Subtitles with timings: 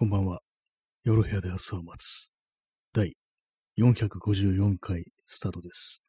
[0.00, 0.40] こんばんは。
[1.04, 2.32] 夜部屋で朝を待つ。
[2.94, 3.18] 第
[3.76, 6.02] 454回スタートです。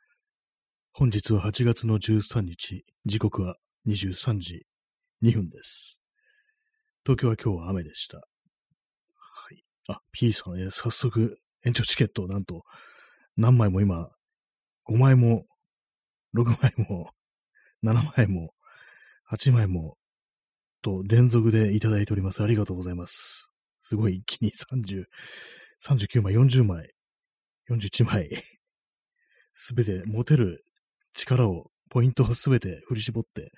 [0.93, 3.57] 本日は8月の13日、時刻は
[3.89, 4.65] 23時
[5.21, 5.99] 2分です。
[7.05, 8.19] 東京は今日は雨でした。
[8.19, 8.23] は
[9.53, 9.61] い。
[9.89, 12.63] あ、P さん、え早速延長チケットをなんと
[13.35, 14.07] 何枚も今、
[14.89, 15.43] 5枚も、
[16.33, 17.09] 6枚も、
[17.83, 18.53] 7枚も、
[19.29, 19.97] 8枚も、
[20.81, 22.41] と連続でいただいております。
[22.41, 23.50] ありがとうございます。
[23.91, 25.03] すごい一気に30、
[25.85, 26.91] 39枚、40枚、
[27.69, 28.29] 41枚、
[29.53, 30.63] すべて持てる
[31.13, 33.51] 力を、ポイントをすべて振り絞って、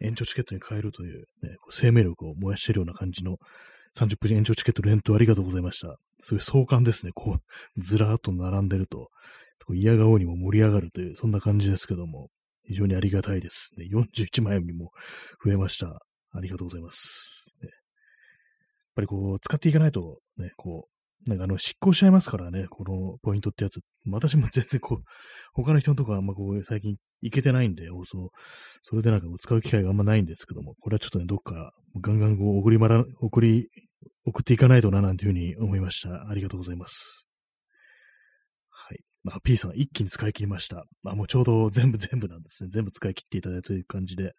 [0.00, 3.38] 延長チケットに変えるという、ね、生命力を燃やしているような感じの
[3.98, 5.96] 30分延長チケット連投ありがとうございました。
[6.20, 7.10] すごいう壮観ですね。
[7.12, 9.08] こう、ずらーっと並んでると、
[9.74, 12.28] 嫌顔にも盛り上がるという、そんな感じですけども、
[12.64, 13.72] 非常にありがたいです。
[13.76, 14.92] ね、41枚にも
[15.44, 16.00] 増えました。
[16.30, 17.39] ありがとうございます。
[18.90, 23.80] ね、ぱりこう、使っていかないと、ね、こう、なんかあの、執行しちゃいますからね、このポイントってやつ。
[24.10, 25.04] 私も全然こう、
[25.52, 28.30] 他の人のとこあんまこう、最近行けてないんで、放送。
[28.82, 33.68] それでなんか使う機会があんまないんですけども、これはちょっとね、どっか、ガンガンこう、送りまら、送り、
[34.24, 36.28] 送っていかないとな、なんていうふうに思いました。
[36.28, 37.28] ありがとうございます。
[38.70, 39.00] はい。
[39.22, 40.86] まあ、P さん一気に使い切りました。
[41.04, 42.70] あ、もうちょうど全部全部なんですね。
[42.72, 44.32] 全部使い切っていただいたという感じで、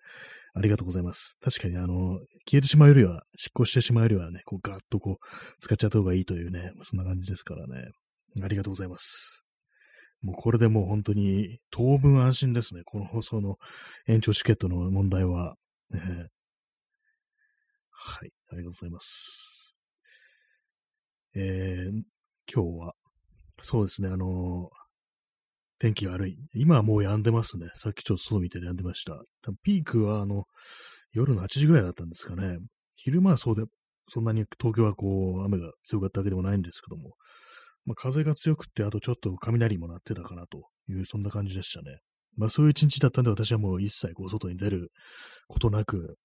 [0.53, 1.37] ありがとうございます。
[1.41, 5.25] 確かに、あの、消えてしまうよりは、執行してしまうよりはね、こうガーッとこう、
[5.59, 7.91] 使っちゃった方がいいというね、そんな感じですからね。
[8.41, 9.45] ありがとうございます。
[10.21, 12.81] もうこれでもう本当に当分安心ですね。
[12.85, 13.55] この放送の
[14.07, 15.55] 延長チケットの問題は。
[15.89, 15.99] ね、
[17.89, 19.75] はい、ありがとうございます。
[21.33, 22.03] えー、
[22.53, 22.93] 今日は、
[23.61, 24.69] そうですね、あの
[25.81, 26.37] 天気悪い。
[26.53, 27.71] 今はもう止んでますね。
[27.75, 29.19] さっきちょっと外見て止んでました。
[29.63, 30.43] ピークは、あの、
[31.11, 32.59] 夜の8時ぐらいだったんですかね。
[32.95, 33.63] 昼間はそうで、
[34.07, 37.15] そんなに東京はこう、雨が強かったわけでもないんですけども、
[37.85, 41.97] まあ、風が強くって、あとちょっと雷も鳴ってたかなという、そんな感じでしたね。
[42.37, 44.91] まあそういう一日だったんで、私はもう一切こう外に出る
[45.47, 46.15] ことなく、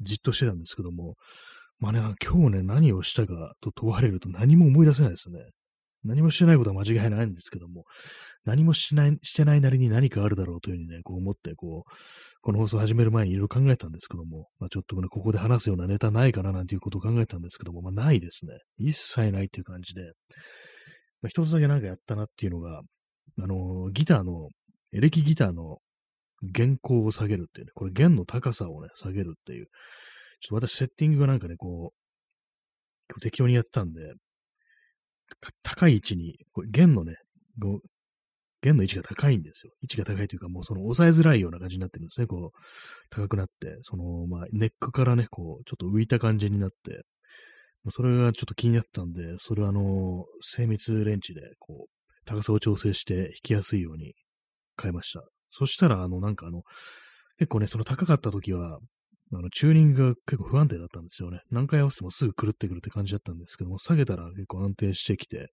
[0.00, 1.16] じっとしてたんですけども、
[1.80, 5.40] まあね、今日ね、何をしたかと問われると何も思い出せないですね。
[6.04, 7.84] 何もしてないことは間違いないんですけども、
[8.44, 11.90] 何もしない、してないなりに何かあるだろうというふうにね、こう思って、こう、
[12.42, 18.52] この放送始める前にいろいろ考えたんですけども、まあ、ちょっとね、ここで話すようなネタないかななんていうことを考えたんですけども、まあ、ないですね。
[18.76, 20.02] 一切ないっていう感じで、
[21.22, 22.82] まあ、一つだけなんかやったなっていうのが、
[23.40, 24.50] あの、ギターの、
[24.92, 25.78] エレキギターの
[26.42, 29.66] 弦高を下げるっていうね、これ弦の高さをね、下げるっていう、
[30.40, 34.00] ちょっと私セッティングがなんかね、こう、適当にやってたんで、
[35.62, 37.16] 高い位置に、これ弦のね、
[38.62, 39.72] 弦の位置が高いんですよ。
[39.82, 42.26] 位置が高いというか、もうその押さえづらいような感じになってるんですね。
[42.26, 42.58] こう、
[43.10, 47.02] 高くなって、その、まあ、ネックからね、こう、ちょっと浮いた感じになって、
[47.90, 54.14] それがちょっと気になったんで、それはあの、精密レンチで、こう、高さを調整して弾きやすいように
[54.80, 55.22] 変えました。
[55.50, 56.62] そしたら、あの、なんかあの、
[57.38, 58.78] 結構ね、その高かった時は、
[59.32, 61.40] あの、チューニングが結構不安定だったんですよね。
[61.50, 65.48] 何回合わせてもすぐ狂ってくるって感じだったんですけども、下げたら結構安定してきて、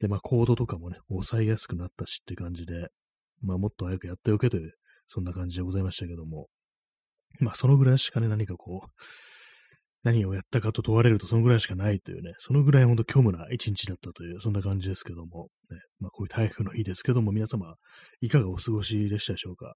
[0.00, 2.88] で、まあ、コードとかもね、抑えやすくなったしって感じで、
[3.40, 4.72] まあ、もっと早くやっておけという、
[5.06, 6.48] そんな感じでございましたけども、
[7.40, 8.88] まあ、そのぐらいしかね、何かこう、
[10.02, 17.74] 何をやったかと問われるとそのぐらいしかないというね、そのぐらいほんと虚無な一日だったという、そんな感じですけども、ね、まあ、こういう台風の日ですけども、皆様、
[18.20, 19.74] いかがお過ごしでしたでしょうか？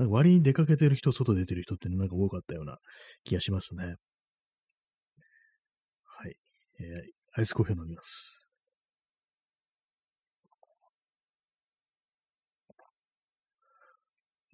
[0.00, 2.78] なんか割に出かけてる人、外出てる人ってなんか多かったような
[3.22, 3.96] 気がしますね。
[6.06, 6.36] はい。
[6.80, 8.48] えー、アイスコーヒー飲みます。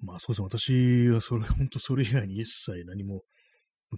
[0.03, 1.07] まあそうですね。
[1.07, 3.23] 私はそれ、本当それ以外に一切何も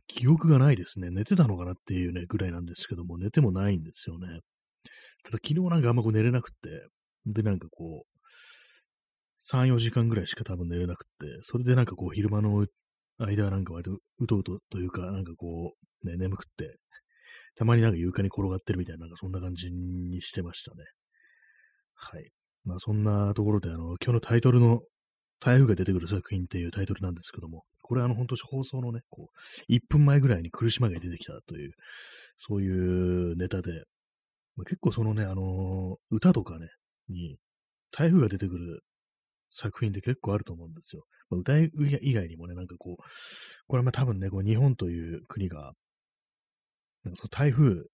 [0.07, 1.11] 記憶がないですね。
[1.11, 4.41] 寝てたのかなっていうね、ぐらいなんですけども、寝てもないんですよね。
[5.25, 6.89] ただ昨日なんかあんまこう寝れなくて、
[7.25, 8.18] でなんかこう、
[9.41, 11.11] 3、4時間ぐらいしか多分寝れなくて、
[11.43, 12.67] それでなんかこう昼間の
[13.19, 15.73] 間はなんか割とうとうとというか、なんかこ
[16.05, 16.77] う、ね、眠くって、
[17.57, 20.85] たまになんか床に転がってるみたいな、なんかそんな感じにしてましたね。
[21.95, 22.31] はい。
[22.65, 24.81] まあそんなところで、あの、今日のタイトルの
[25.41, 29.29] 台風が出てくる作品っていうタイトルなんですけども、これあの本当放送のね、こ
[29.69, 31.73] う、1分前ぐらいに苦しまが出てきたという、
[32.37, 33.85] そういうネタで、
[34.57, 36.67] まあ、結構そのね、あの歌とかね、
[37.09, 37.37] に
[37.91, 38.81] 台風が出てくる
[39.49, 41.05] 作品って結構あると思うんですよ。
[41.31, 41.71] まあ、歌以
[42.13, 43.03] 外にもね、なんかこう、
[43.67, 45.73] これはまあ多分ね、こう日本という国が、
[47.05, 47.85] なんかその台風、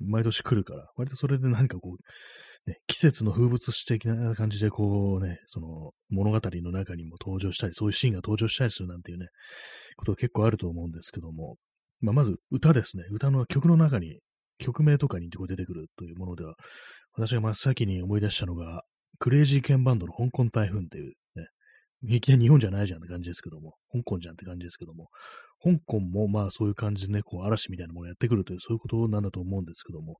[0.00, 9.26] 毎年来るから、割とそれで何かこう、ね、季節の風物詩的な感じでこうね、その物語の中にも登場したり、そういうシーンが登場したりするなんていうね、
[9.96, 11.56] ことが結構あると思うんですけども、
[12.00, 13.04] まあ、まず歌ですね。
[13.10, 14.20] 歌の曲の中に
[14.58, 16.54] 曲名とかにこう出てくるというものでは、
[17.12, 18.82] 私が真っ先に思い出したのが、
[19.18, 21.46] クレイジーケンバンドの香港台風っていうね、
[22.02, 25.08] いきなり日本じゃないじゃんって感じですけども、香港じゃんって感じですけども、
[25.62, 30.16] 香港もまあそういう感じでね、こう嵐みたいなものをやってくるという、そういうことなんだと思うんですけども、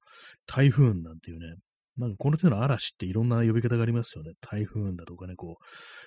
[0.46, 1.56] 台風なんていうね、
[1.96, 4.32] なんかこの手の嵐っていろんな呼び方がありますよね。
[4.40, 5.64] 台風だとかね、こう、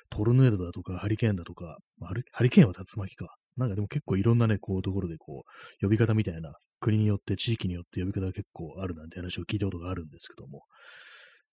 [0.09, 3.35] トルネードだとか、ハリケーンだとか、まあ、ハリケーンは竜巻か。
[3.57, 10.63] なんかでも結構いろんなね、こう、ところでこう、呼び方みたいな、国によって、地域によって呼び方が結構あるなんて話を聞いたことがあるんですけども、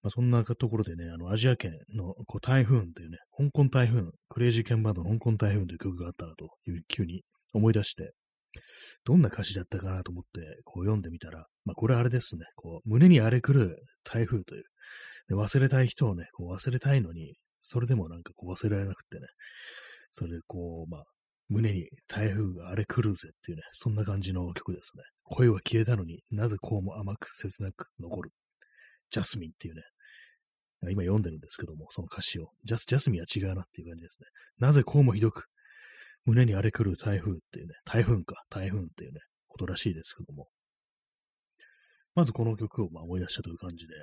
[0.02, 8.12] まあ、そんなところでね、あの、アジア圏のこう台風っていうね、香港台風、クレイジーケンバンドの香港台風という曲があったなという急に思い出して、
[9.04, 14.64] どんな歌詞だったかなと思って、こう読んでみたら、まあ、これあれですね、こう、胸に荒れ狂う台風という、
[15.28, 19.26] で忘れたい人をね、こう忘れたいのに、それでもなんかこう忘れられなくてね、
[20.10, 21.04] それでこう、まあ、
[21.48, 25.02] 胸に台風が荒れ狂うぜっていうね、そんな感じの曲ですね。
[25.24, 28.30] 声は消えたのになぜこうも甘く切なく残る。
[29.10, 29.82] ジャスミンっていうね、
[30.90, 32.50] 今読んでるんですけども、その歌詞を。
[32.64, 34.26] ジャス、ジャスミンは違うなっていう感じですね。
[34.58, 35.46] なぜこうもひどく
[36.24, 40.48] 胸に荒れ狂う台風っていうね、台風か、台風っていうね、ことらしいですけども。
[42.14, 43.94] まずこの曲をま思い出したという感じで。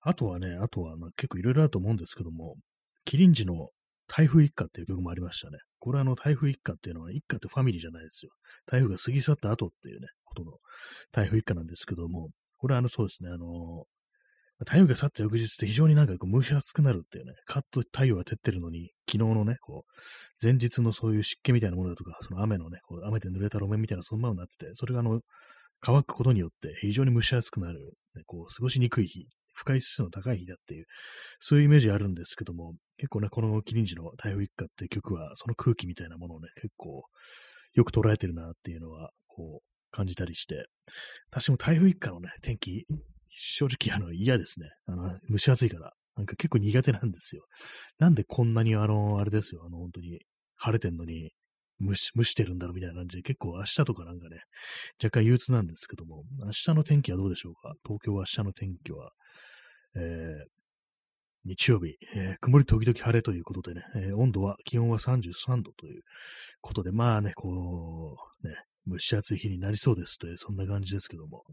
[0.00, 2.56] あとはね、あとは結構いろいろあると思うんですけども、
[3.04, 3.70] キリンジの
[4.08, 5.58] 台風一過っていう曲もありましたね。
[5.78, 8.32] これはあの台風一過っていうのは一過ってファミリーじゃないですよ。
[8.66, 10.52] 台風が過ぎ去った後っていうね、ことの
[11.10, 13.84] 台風一過なんですけども、これはあのそうですね、あの
[14.64, 19.92] 太陽が去った翌日って非常になんかこう蒸し暑くなるっていうね、カッと太陽が照ってるのに、昨日のね、こう、
[20.42, 25.20] 前日のそういう湿気みたいなものだとか、その雨のね、こう雨で濡れた路面みたいなそのままになってて、それがあの、
[25.80, 30.86] 乾くことによって非常に蒸し暑くなる、ね、こう、過ごしにくい日、不快指数の高い日だっていう、
[31.40, 37.02] そういうイメージあるんですけども、結構ね、このキリンジの台風一過っていう曲は、その空気みたいなものをね、結構
[37.74, 40.66] よく捉えてるなっていうのは、こう、感じたりして、
[41.30, 42.86] 私も台風一過のね、天気、
[43.34, 44.70] 正直あの嫌ですね。
[44.86, 45.92] あの、蒸し暑いから。
[46.14, 47.46] なんか結構苦手なんですよ。
[47.98, 50.20] なんでこんなにあの、あれですよ、あの、本当に
[50.56, 51.32] 晴れてんのに
[51.80, 54.40] 蒸し、蒸してるんだろうみたいな感じで、結構明日とかなんかね、
[55.02, 57.74] 若干憂鬱なんですけども、明日の天気はどうでしょうか？
[57.84, 59.10] 東京は明日の天気は、
[59.96, 66.02] えー、日曜日、えー、曇り時々晴れということでね、えー、温度は、気温は33度という
[66.60, 68.54] ことで、まあね、こう、ね、
[68.86, 71.44] 蒸し暑い日になりそうですという、そんな感じですけども、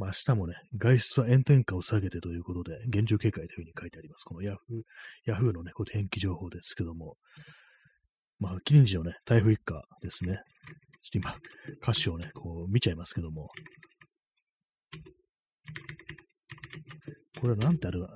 [0.00, 4.24] まあ、明日もね、外出は炎天下を下げてということで、厳重警戒というふうに書いてあります。
[4.24, 4.82] このヤフー、
[5.26, 7.16] ヤフーのね、こう天気情報ですけども、
[8.38, 10.40] まあ、キリンジのね、台風一過ですね。
[11.02, 11.36] ちょっと今、
[11.82, 13.50] 歌詞をね、こう見ちゃいますけども、
[17.38, 18.06] これはなんてアル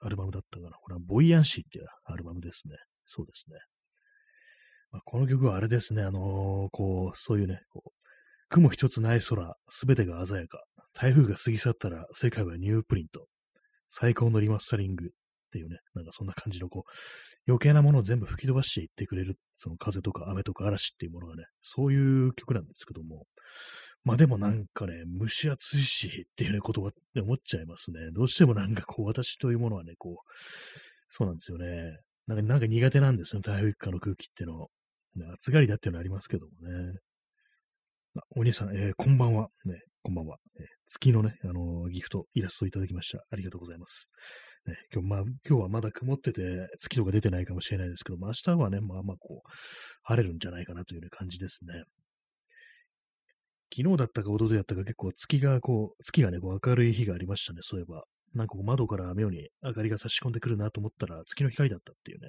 [0.00, 0.76] アルバムだったかな？
[0.78, 2.76] これはボイヤンシーっていうアルバムですね。
[3.04, 3.58] そうですね。
[4.92, 7.90] まあ、この曲はあれですね、あのー、こう、そういうね、こう
[8.48, 10.64] 雲一つない空、すべてが鮮やか。
[10.94, 13.26] 台風が過ぎ去ったら世界はニュープリント。
[13.88, 15.08] 最高のリマスタリングっ
[15.52, 16.90] ていうね、なんかそんな感じのこう、
[17.46, 23.26] 余計なものを全部吹き飛ばしていってくれる、その風とか雨とか嵐っていうものがね、そういう曲なんですけども、
[24.02, 28.10] まあでもなんかね、蒸し暑いしっていうね、言葉って思っちゃいますね。
[28.12, 30.32] どうしてもなんかこう、私というものはね、こう、
[31.08, 31.98] そうなんですよね。
[32.26, 34.68] なんかなんか苦手なんですよ、台風一過の空気っていうの。
[35.34, 36.98] 暑がりだっていうのありますけどもね。
[38.36, 39.48] お兄さん、えー、こんばんは。
[39.64, 40.36] ね、こんばんは。
[40.60, 43.24] えー、月のね、あのー、ギフト、イラストいただきました。
[43.30, 44.10] ありがとうございます。
[44.66, 46.42] ね、今日、まあ、今日はまだ曇ってて、
[46.78, 49.50] 月とか出てないかもしれないですけど、まあ、明日はね、まあまあ、こう、
[50.02, 51.84] 晴れるんじゃないかなという、ね、感じですね。
[53.74, 58.04] 昨日だったか、一昨日だったか、結構月が、こう、月がね、こう明るい日がありましたね、そういえば。
[58.34, 62.28] なんか窓から妙に明かりが差し込んでくるなと思ったら、月の光だったっていうね、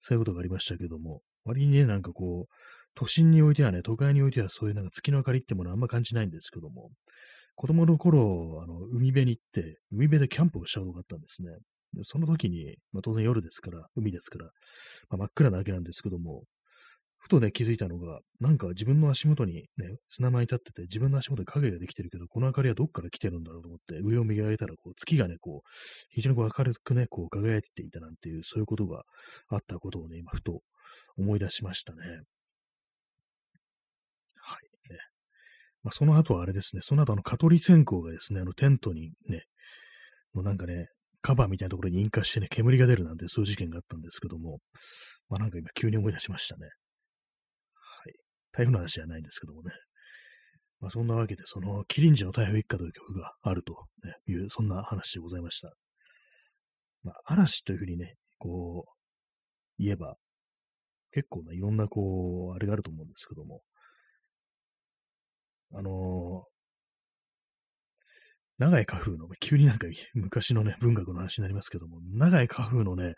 [0.00, 2.54] そういうことがありましたけども、割にね、なんかこう、
[2.94, 6.90] 都心においてはね、都会においてはそういうなんか月の明かりってものはあんま感じないんですけども、
[7.54, 11.50] 子供の頃、あの、海辺に行って、海辺でキャンプをしたことがあったんですね。
[11.94, 14.44] でその時に、まあ、当然夜ですから、海ですから、
[15.08, 16.44] まあ、真っ暗なわけなんですけども、
[17.18, 25.68] ふとね、気づいたのが、なんか自分の足元にね、砂間に立ってて、自分の足元に影ができてるけど、この明かりはどっから来てるんだろうと思って、上を見上げたら、こう、月がね、こう、
[26.10, 29.02] 非常にこう明るくね、こう、輝いていたなんていう、そういうことが
[29.48, 30.60] あったことをね、今、ふと
[31.16, 32.22] 思い出しましたね。
[35.82, 39.44] まあ、その後はあれですね、その後あの、蚊取り線香がですね、あの、テントにね、
[40.32, 40.88] もうなんかね、
[41.20, 44.58] カバーみたいなところに引火してね、煙が出るなんてそういう事件があったんですけども、
[45.28, 46.66] まあなんか今急に思い出しましたね。
[47.74, 48.14] はい。
[48.52, 49.72] 台風の話じゃないんですけどもね。
[50.80, 53.86] まあそんなわけで、その、キリンジの台風一過という曲があると、
[54.28, 55.72] いう、そんな話でございました。
[57.02, 60.16] まあ嵐というふうにね、こう、言えば、
[61.10, 63.62] 結構ね、いろんなこう、あれがあると思うんですけども、
[65.74, 66.44] あの
[68.58, 73.14] 長い花風の、急になんか昔のね、文学の話になりますけども、長い花風のね、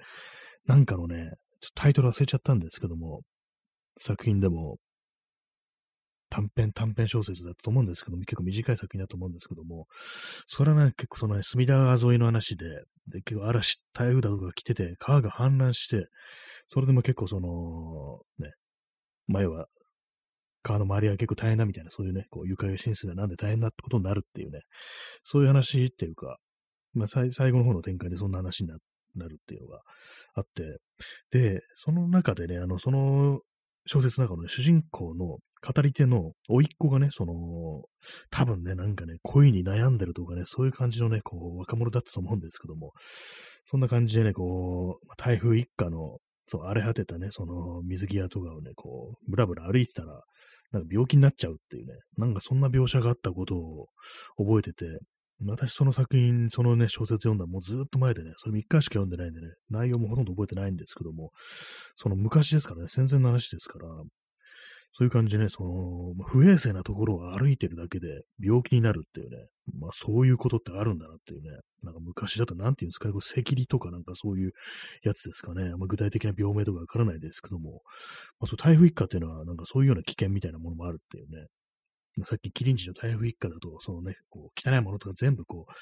[0.66, 1.30] なんかのね、
[1.75, 3.23] タイトル忘れちゃったんですけども、
[3.99, 4.76] 作品でも、
[6.28, 9.87] 短編、短編小説だと思うんですけども、結構短い作品だと思うんですけども、
[10.47, 12.66] それはね、結構そのね、隅田川沿いの話で、
[13.07, 16.07] で、結構嵐、台風だとか来てて、川が氾濫して、
[16.69, 18.52] それでも結構その、ね、
[19.26, 19.66] 前は
[20.62, 24.60] 川の周りは結構大変だみたいな、そういうね、こう床上浸水だなんで大変なことになるっていうね、
[25.24, 26.38] そういう話っていうか、
[26.94, 28.74] まあ、最後の方の展開でそんな話にな
[29.28, 29.80] るっていうのが
[30.34, 30.78] あって、
[31.30, 33.40] で、その中でね、あの、その
[33.86, 37.34] 小説の中の、ね、主人公の語り手の甥っ子がね、その、
[38.30, 42.92] 多分ね、なんかね、恋に悩んでるとかね、そういう感じのね、こう、若者だったと思うんですけども、
[43.64, 46.18] そんな感じでね、こう、台風一過の、
[46.50, 50.21] そう、荒れ果てたね、その水際とかをね、こう、ぶらぶら歩いてたら、
[50.73, 53.87] なんか病気になっちゃうっていうね、なんかそんな描写があったことを
[54.37, 54.99] 覚えてて、
[55.47, 61.30] 私その作品、そのね、小説読んだもうずっと前でね、それ3日しか読んでないんでね、内容もほとんど覚えてないんですけども、
[61.95, 63.87] その昔ですからね、戦前の話ですから、
[64.92, 69.37] そういう感じでね、その、不衛生なところを歩いてるだけで病気になるっていうね、
[69.78, 71.50] まあそういうことってあるんだなっていうね、
[71.85, 73.06] なんか昔だと何て言うんですか。
[73.06, 74.52] ね、これ赤痢とかなんかそういう
[75.04, 77.82] やつですかね、まあ、具体的な病名とかわからないですけども、
[78.40, 81.47] まあそう台風一過っていうのはなんかそういうような危険みたいなものもあるっていうね、
[82.24, 85.72] さっきキリンジの台風一過だと、そのね、こう、汚いものとか全部こう、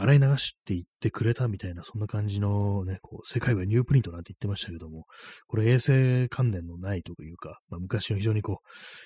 [0.00, 5.06] 洗い流していってくれたみたいな、そんな感じのね、こう、世界はニュープリントなんて言ってましたけども、
[5.46, 8.60] これ衛生関連のないというか、まあ、昔の非常にこ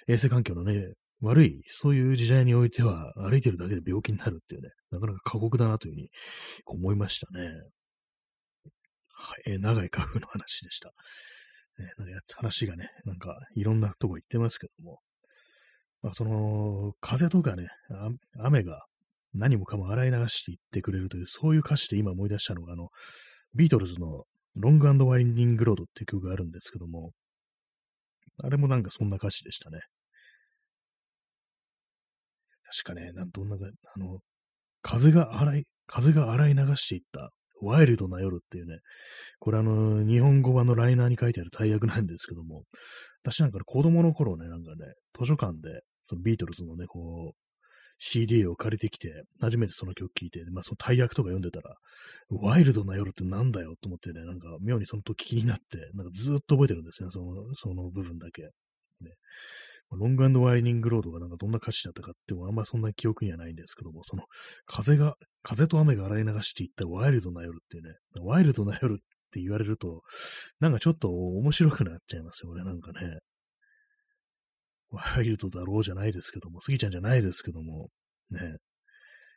[0.09, 6.11] う、衛生環境のね、悪い、そういう時代においては、歩いてるだけで病気になるっていうね、なかなか過酷だなというふうに
[6.67, 7.53] 思いましたね。
[9.15, 10.93] はい、えー、長い花粉の話でした。
[11.79, 14.99] ね、なんか話がね、なんかいろんなとこ行ってますけども、
[16.03, 17.69] まあ、その、風とかね、
[18.39, 18.85] 雨が
[19.35, 22.89] 何もかも洗い流していってくれるという、そういう歌詞で今思い出したのが、あの、
[23.55, 24.25] ビートルズの
[24.57, 27.13] ロングワインディングロードっていう曲があるんですけども、
[28.43, 29.81] あれもなんかそんな歌詞でしたね。
[32.85, 34.19] 確かね、なんどんなか、あの、
[34.83, 37.31] 風が洗い、風が洗い流していった
[37.61, 38.79] ワイルドな夜っていうね、
[39.39, 42.65] これあの、日本語版のライナーに書いてある大役なんですけども、
[43.23, 47.43] 私なんか子供の頃ね、なんかね、図書館で、そのビートルズのね、こう、
[47.99, 51.77] CD を借りてきて、初めてその曲聴いて、まあその大役とか読んでたら、
[52.31, 58.43] ワイルドな夜ってなんだよと思ってね、なんか妙にその時気になって、なんかずっと覚えてるんですね、その、その部分だけ。
[58.43, 59.11] ね、
[59.91, 64.25] ロングワイニングロードがなんかどんな歌詞だったかってあんまそんな記憶にはないんですけども、その
[64.67, 68.97] 風が、風と雨が洗い流していったワイルドな夜っていうね、ワイルドな夜っ
[69.31, 70.03] て言われると、
[70.61, 73.19] なんかちょっと面白くなっちゃいますよね、なんかね。
[74.93, 77.89] ワイルドだろうじゃないですけども、スギちゃんじゃないですけども、
[78.31, 78.59] ね、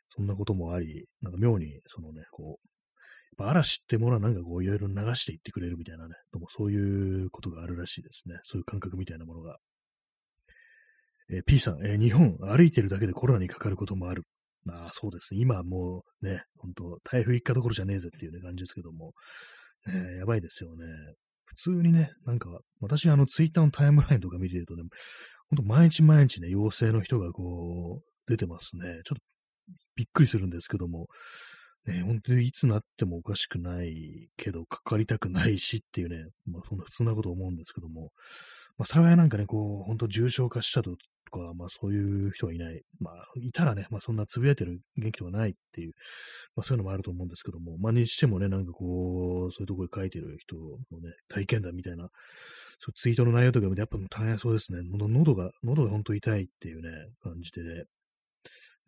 [0.08, 2.68] そんなこともあり、なんか妙に、そのね、こう、
[3.38, 8.36] 嵐ってものはなんかこういろいろ流していってくれるみたいなね、でもそういうことがあるらしいですね。
[8.44, 9.58] そういう感覚みたいなものが。
[11.28, 14.22] えー、P さん、えー、日本歩いてるだけでコロナにかかることもある。
[14.68, 15.40] ああ、そうですね。
[15.40, 19.12] 今もうね、本当台風一過どころじゃねえぜっていう、ね、感じですけども、
[19.88, 20.84] えやばいですよね。
[21.46, 22.50] 普通にね、なんか、
[22.80, 24.82] 私、あの、ツイッターのタイムラインとか見てるとね、
[25.48, 29.00] ほんと毎日毎日ね、陽性の人がこう、出てますね。
[29.04, 29.22] ちょっと
[29.94, 31.06] びっくりするんですけども、
[31.86, 38.10] ね、本当にいつなってもおかしくないけど、かかりたくないしっていうね、まあそんな普通なこと思うんですけども、
[38.76, 40.96] まあ幸いなんかね、こう、本当重症化したと
[41.38, 42.82] か、まあそういう人はいない。
[43.00, 45.92] まあいたらね、まあそんなつぶやいてる元気とかないっていう、
[46.54, 52.08] まあそういうのもあると思うんですけども、まあにしてもね、なんかこう、そういうところで書いてる人のね、体験談みたいな、
[52.78, 54.80] そうツイートの内容とかもやっぱ大変そうですね。
[54.82, 56.90] 喉が、喉が本当痛いっていうね、
[57.22, 57.84] 感じで、ね、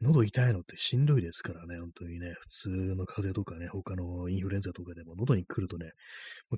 [0.00, 5.90] 喉痛いのってしんどいですからね、本当にね、普通の風邪とかね、他のインフルエンザとかでも喉に来るとね、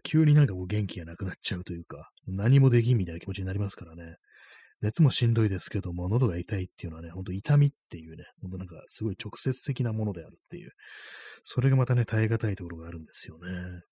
[0.03, 4.17] 急になんかこう元気がなくなっちゃうというか、何もできんみたいな気持ちになりますからね。
[4.83, 10.73] 熱もしんどいですけども、喉が痛いっていうのはね、ほんと痛みっていうね、ほんとなんかすごい直接的なものであるっていう、
[11.45, 13.83] それがまたね、耐え難いところがあるんですよね。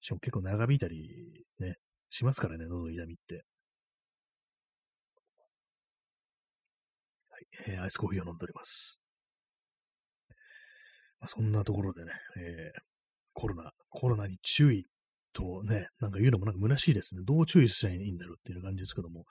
[0.00, 1.76] しかも結構長引いたりね、
[2.10, 3.44] しますからね、喉痛みって。
[7.30, 8.98] はい、えー、アイスコーヒーを飲んでおります。
[11.20, 12.80] まあ、そんなところでね、えー、
[13.32, 14.86] コロナ、コロナに注意
[15.32, 17.22] とね、なんか言うのもなんか虚しいですね。
[17.24, 19.24] どう注意したらいいんだろうっていう感じですけども、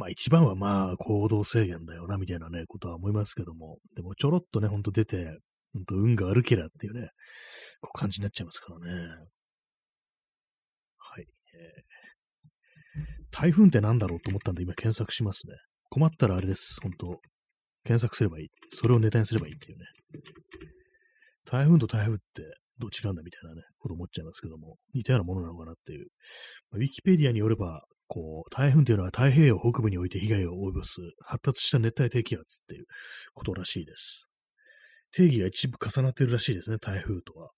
[0.00, 5.38] まあ一番はまあ行動制限だよな、みたいなね、ことは思いますけども、でもちょろっとね、ほんと出て、
[5.74, 7.10] ほんと運が悪けりゃっていうね、
[7.82, 9.08] こう感じになっちゃいますからね。
[10.96, 11.26] はい。
[11.54, 15.54] えー、台風って何だろうと思ったんで今検索しますね。
[15.90, 17.20] 困ったらあれです、本当
[17.84, 18.48] 検索すればいい。
[18.70, 19.84] それをネタにすればいいっていうね。
[21.44, 22.42] 台風と台風って
[22.78, 26.06] どう違うんだみたいなね、こと思っちゃいますけども、似たようなものなのかなっていう。
[26.70, 32.86] まあ、ウィキペディアによれば、こう、台風というのは太平洋北部において被害を及ぼす発達した熱帯低気圧っていう
[33.34, 34.28] ことらしいです。
[35.12, 37.52] 定義が一部重なってるらしいですね、台風とは。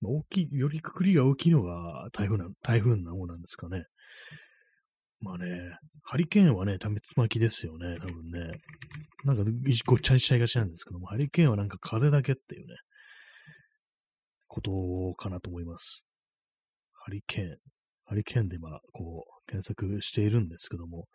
[0.00, 3.84] まあ、大きい、よりくくりが大きいのが台風な、台風な方なんですかね。
[5.20, 8.58] まあね、ハリケーンはね、多滅巻きですよね、多分ね。
[9.24, 9.44] なんか
[9.86, 12.74] ごっちゃにしちゃいがちなんですけども、ハリケーンはなんか風だけっていうね、
[14.48, 16.04] ことかなと思います。
[16.94, 17.58] ハリケーン。
[18.12, 21.06] ハリケーンで今、こう、検索しているんですけども、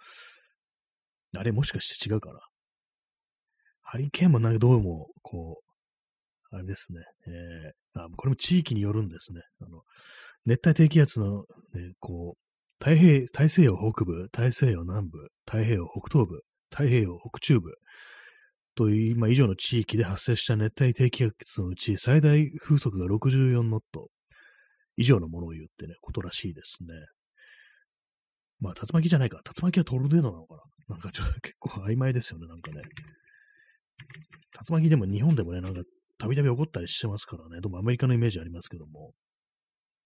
[1.36, 2.40] あれもしかして違うかな？
[3.84, 5.62] ハリケーンもなんかどうも、こ
[6.52, 9.42] う、あれですね、えー、あ、これも地域によるんですね。
[9.62, 9.84] あの、
[10.48, 11.44] 熱帯低気圧の、
[11.76, 17.76] ね、こう、太平、大西洋北部、大西洋南部、太平洋北東部、太平洋北中部
[18.74, 24.08] という今以上の地域で発生した熱帯低気圧のうち最大風速が64ノット。
[24.98, 26.88] 以上のものを言うってね、ことらしいですね。
[28.60, 29.40] まあ、竜巻じゃないか。
[29.46, 32.82] 竜巻はトルネードなのかななんかちょっと結構曖昧ですよね、なんかね。
[34.70, 35.82] 竜巻でも日本でもね、なんか
[36.18, 37.62] たびたび起こったりしてますからね。
[37.62, 39.14] どうもアメリカのイメージありますけども。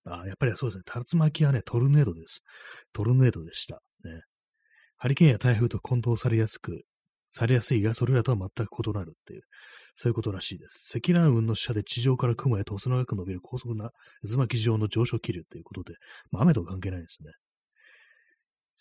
[0.06, 0.84] あ、やっぱりそうですね。
[1.14, 2.42] 竜巻はね、トルネードです。
[2.92, 3.82] トルネードでした。
[4.04, 4.22] ね。
[4.98, 6.84] ハリケーンや台風と混同されやすく、
[7.30, 9.44] されやすいが、それらとは全く異なるっていう、
[9.94, 10.90] そういうことらしいです。
[10.90, 13.92] 積乱雲の下で地上から雲へと細長く伸びる高速な
[14.28, 15.94] 渦巻き状の上昇気流ということで、
[16.32, 17.32] まあ、雨と関係ないですね。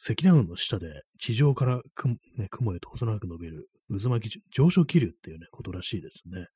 [0.02, 6.47] 積乱雲の下で地上から雲,、ね、雲へと細長く伸びる渦巻き上昇気流っていうね、ことらしいですね。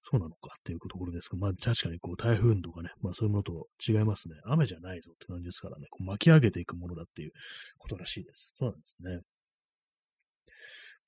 [0.00, 4.36] そうなのかっていうところですが、まあ確かにこう台風とかね、まあそういうものと違いますね。
[4.46, 7.32] 雨じゃないぞって感じですからね、こう巻き上げていくものだっていう
[7.78, 8.54] ことらしいです。
[8.56, 9.20] そうなんですね。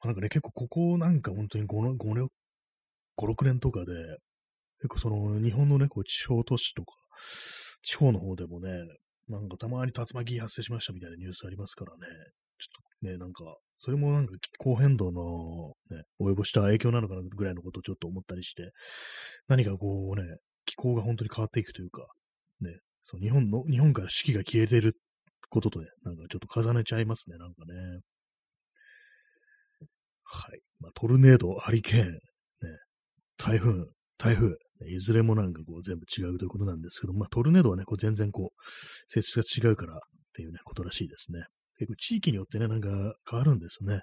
[0.02, 2.28] まあ、なんかね、結構ここなんか本当に 5, 5年、
[3.20, 3.92] 5、6年とかで、
[4.80, 6.92] 結構その日本のね、こう地方都市とか、
[7.82, 8.70] 地方の方でもね、
[9.28, 11.98] なんかたまに竜巻発生しましたみたいなニュースありますからね、
[12.58, 13.44] ちょっとね、なんか、
[13.78, 18.72] それもなんか気候変動のね、及ぼした影響なのかなぐらいのことをちょっと思ったりして、
[19.48, 22.06] 何かこうね、気候が本当に変わっていくというか、
[22.60, 24.96] ね、その日本の、日本から四季が消えてる
[25.48, 28.00] こととね、なんかちょっと重ねちゃいますね、なんかね。
[30.24, 30.60] はい。
[30.78, 32.18] まあ、トルネード、ハリケーン、
[33.40, 33.86] 台風、
[34.18, 34.54] 台風、
[34.86, 38.62] いずれもなんかこう全部違うということなんですけど、まあトルネードはね、こう全然こう、
[39.06, 39.98] 性質が違うからっ
[40.34, 41.44] ていうね、ことらしいですね。
[41.78, 42.88] 結構地域によってね、なんか
[43.28, 44.02] 変わるんですよね。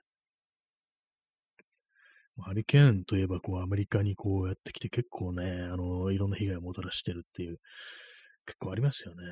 [2.40, 7.58] ハリケーンといえば、こう、アメリカにこうやってきて結構ね、あの、いろんな被害をもたらしてるっていう、
[8.46, 9.24] 結構ありますよね。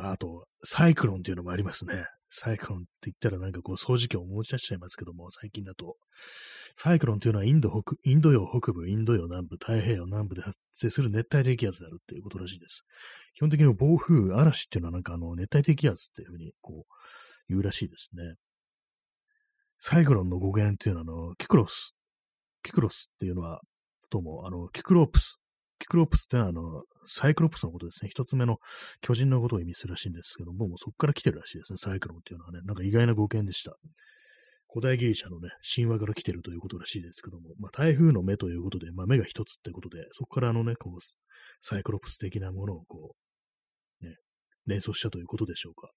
[0.00, 2.04] あと、サイクロンっていうのもありますね。
[2.30, 5.96] サイクロンって言ったらなんかこう掃除機を思い出しちゃいますけども、最近だと。
[6.76, 12.84] サイクロンっていうのはインド北インド洋北部、インド洋南部、太平洋南部で発生する熱帯低気圧であるっていうことらしいです。
[13.34, 16.92] 基本的に暴風、嵐っていうのはなんかあの熱帯低気圧っていうふうにこう
[17.48, 18.34] 言うらしいですね。
[19.78, 21.96] サイクロンの語源っていうのはあの、キクロス。
[22.62, 23.60] キクロスっていうのは、
[24.10, 25.40] どうも、あの、キクロープス
[25.78, 28.10] キクロプスってのは、あの、サイクロプスのことですね。
[28.10, 28.58] 一つ目の
[29.00, 31.76] 巨人のことを意味するらしいんですけども、もうそこから来てるらしいですね。
[31.78, 33.76] サイクロンっていうのはね、なんか意外な語源でした。
[34.70, 40.98] 古代ギリシャのね、神話から来てるということらしいですけども、まあ、台風の目ということで、まあ、目が一つってことで、そこからあのね、こう、
[41.62, 43.14] サイクロプス的なものをこ
[44.02, 44.16] う、ね、
[44.66, 45.90] 連想したということでしょうか。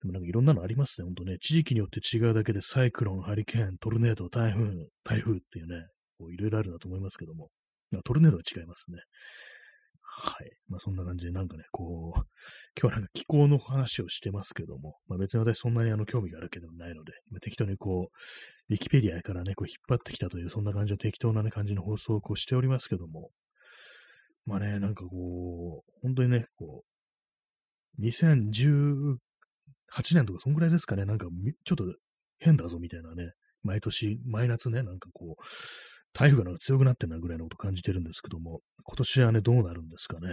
[0.00, 1.38] でもなんかいろんなのありますね、ほんとね。
[1.40, 5.86] 地域によって違うだけで、サイクロン、ハリケーン、トルネード、台風、台風っていうね、
[6.18, 7.50] こういろいろあるなと思いますけども。
[8.04, 8.98] トルネードは違いますね。
[10.18, 10.50] はい。
[10.68, 12.20] まあそんな感じで、なんかね、こう、
[12.80, 23.30] 今日はなんか気候の話をしてますけども、まあ別に私そんなにあの興味があるけでもないので、まあ、適当にこう、ウィキペディアからね、こう引っ張ってきたという、そんな感じの適当なね、感じの放送をこうしておりますけども、
[24.46, 26.84] まあね、なんかこう、本当にね、こ
[27.98, 29.18] う、2018
[30.14, 31.26] 年とかそんぐらいですかね、なんか
[31.64, 31.94] ちょっと
[32.38, 35.42] 変だぞみたいなね、毎年、毎夏ね、なんかこう、
[36.16, 40.28] 台風がなんか強くなってんなぐらいのこと感じてるんですけども、今年はね、どうなるんですかね。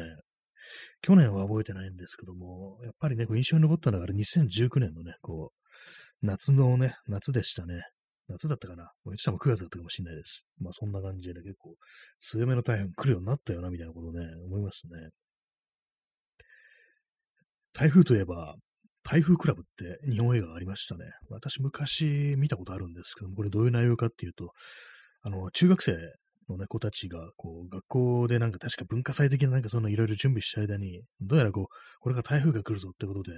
[1.02, 7.82] 去年は覚えてないんですけども、やっぱりね、こう印象に残ったのがあれ2019年のね、こう、夏のね、夏でしたね。
[8.30, 10.48] 夏だったかなもうも9月だったかもしれないです。
[10.62, 11.76] まあそんな感じでね、結構
[12.22, 15.10] 強めの台風来るようになったよな、みたいなことね、思いますね。
[17.74, 18.56] 台風といえば、
[19.04, 21.04] 台風クラブって日本映画がありましたね。
[21.30, 24.54] 私昔見たことあるんですけども、これどういう内容かっていうと、
[25.24, 25.98] あの、中学生
[26.50, 31.66] のね、子たちが、こう、学校でなんか確か文化祭的ななんかそのいろいろ準備した間に、どうやらこう、
[32.00, 33.32] これが台風が来るぞってことで、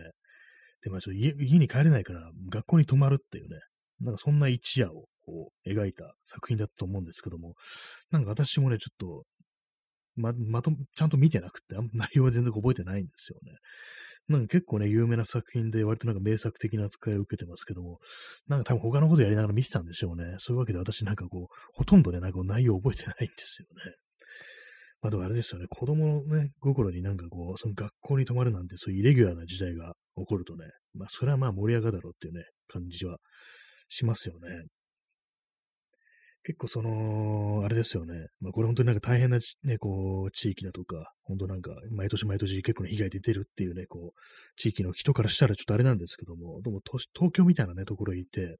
[0.83, 3.59] で、まあ家家に帰れないから学校に泊まるっていうね、
[4.01, 7.55] なんかそんな一夜をこう描いた作品だったと思うんですけども、
[8.11, 9.25] なんか私もね、ちょっと
[10.15, 13.57] ま、まと、ちゃんと見てなくて、内容は全然覚えてないんですよね。
[14.27, 17.99] なんか結構ね、有名な作品で割となんか名作的な扱いを受けてますけども、
[18.47, 20.35] なんか多分他のことやりながら見てたんでしょうね。
[20.39, 23.95] そういうわけで私なんかこう、ほとんどね、なんか内容覚えてないんですよね。
[25.01, 33.17] まあでもあれですよね、子供のね、心になんかこう、その学校に泊まるなんてそういうイレギュラーな時代が起こるとね、まあそれはまあ盛り上がるだろうっていうね、感じは
[33.89, 34.49] しますよね。
[36.45, 38.27] 結構その、あれですよね。
[38.39, 44.19] まあこれ本当になんか大変なね、こう、地域だとか、本当なんか、毎年毎年結構被害出てるっていうね、こう、
[44.55, 48.57] 地域の人からしたらちょっとあれなんですけども、でも東京みたいなね、ところにいて、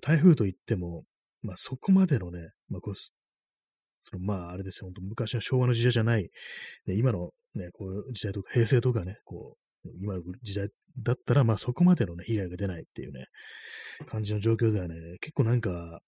[0.00, 1.04] 台風といっても、
[1.42, 6.30] まあそこまでのね、まあこう、そのまああれですよ、本当昔の昭和の時代じゃない、
[6.86, 10.70] ね、今のね、こう時代とか、平成とかね、こう、今の時代
[11.02, 13.26] だったら、まあそこまでのね、被害が出ないっていうね、
[14.06, 16.00] 感じの状況ではね、結構なんか、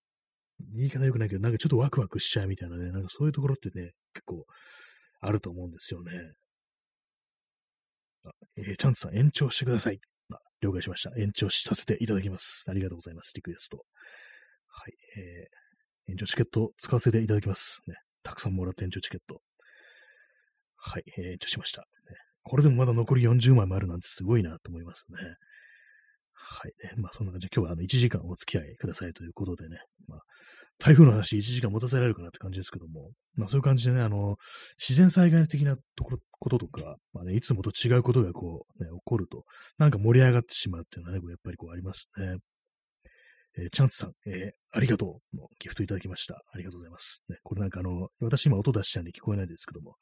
[0.75, 4.47] 言い方良くないけど、なんかちょっとワクワクしちゃうみたいなね、なんかそういうところってね、結構
[5.21, 6.12] あると思うんですよね。
[8.27, 10.01] あえー、チャンツさん延長してください。
[10.33, 11.11] あ、了解しました。
[11.17, 12.64] 延長させていただきます。
[12.69, 13.33] ありがとうございます。
[13.35, 13.85] リクエスト。
[14.69, 14.95] はい。
[15.17, 17.81] えー、延長チケット使わせていただきます。
[17.87, 17.97] ね。
[18.23, 19.40] たくさんもらった延長チケット。
[20.77, 21.05] はい。
[21.19, 21.83] えー、延長しました。
[21.83, 21.87] ね、
[22.43, 25.19] これでもまだ残り40枚もあるなんてすごいなと思いますね。
[26.35, 30.20] はい、まあ、そんな感じで、今日はあの1時間お付き合いくださいということでね、まあ、
[30.79, 34.37] 台風の話1時間持たせられるかなって感じですけども、まあそういう感じでね、あの、
[34.79, 39.44] 自然災害的なところ、こととか、まあね、いつもと違うことがこう、ね、起こると、
[39.79, 42.37] なんか盛り上がってしまうっていうのはね、こうやっぱりこうありますね。
[43.57, 46.42] えー、チャンツさん、えー、ありがとうのギフトいただきました。
[46.53, 47.23] ありがとうございます。
[47.29, 49.94] ね、これなんかあの、私今音出しちゃうんで聞こえないですけども、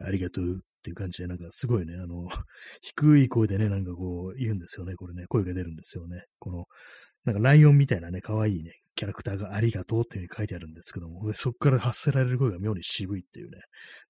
[0.00, 2.28] ありがとうっていう感じで、なんかすごいね、あの、
[2.82, 4.94] 低い声でね、なんかこう言うんですよね。
[4.94, 6.24] これね、声が出るんですよね。
[6.38, 6.66] この、
[7.24, 13.58] なんかライオンみたいなね、可愛いね、キャラクターがありがとうっていう風に書いてあるんですけども、そこから発せられる声が妙に渋いっていうね、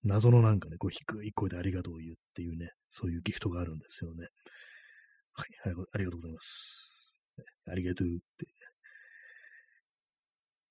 [0.02, 4.28] 謎のなんかね、こう低い声でありがとうを言うっていうね、そういうギフトがあるんですよね。
[5.32, 7.20] はい、ありがとうございます。
[7.66, 8.46] ありがとうって。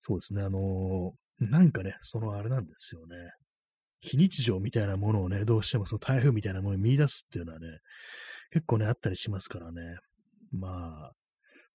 [0.02, 3.16] そうですね、あのー、なんかね、そのあれなんですよね。
[4.00, 7.68] 非日常みたいなものをね、どうしてもその台風みたいなものを見出すっていうのはね、
[8.52, 9.82] 結構ね、あったりしますからね。
[10.52, 11.12] まあ、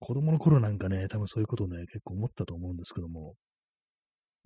[0.01, 3.35] 子供の頃なんかね、多分そういうことをね、結構思ったと思うんですけども。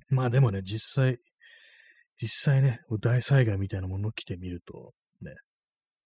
[0.08, 1.18] まあでもね、実際、
[2.20, 5.34] 実際ね、大災害みたいなものを来てみると、ね、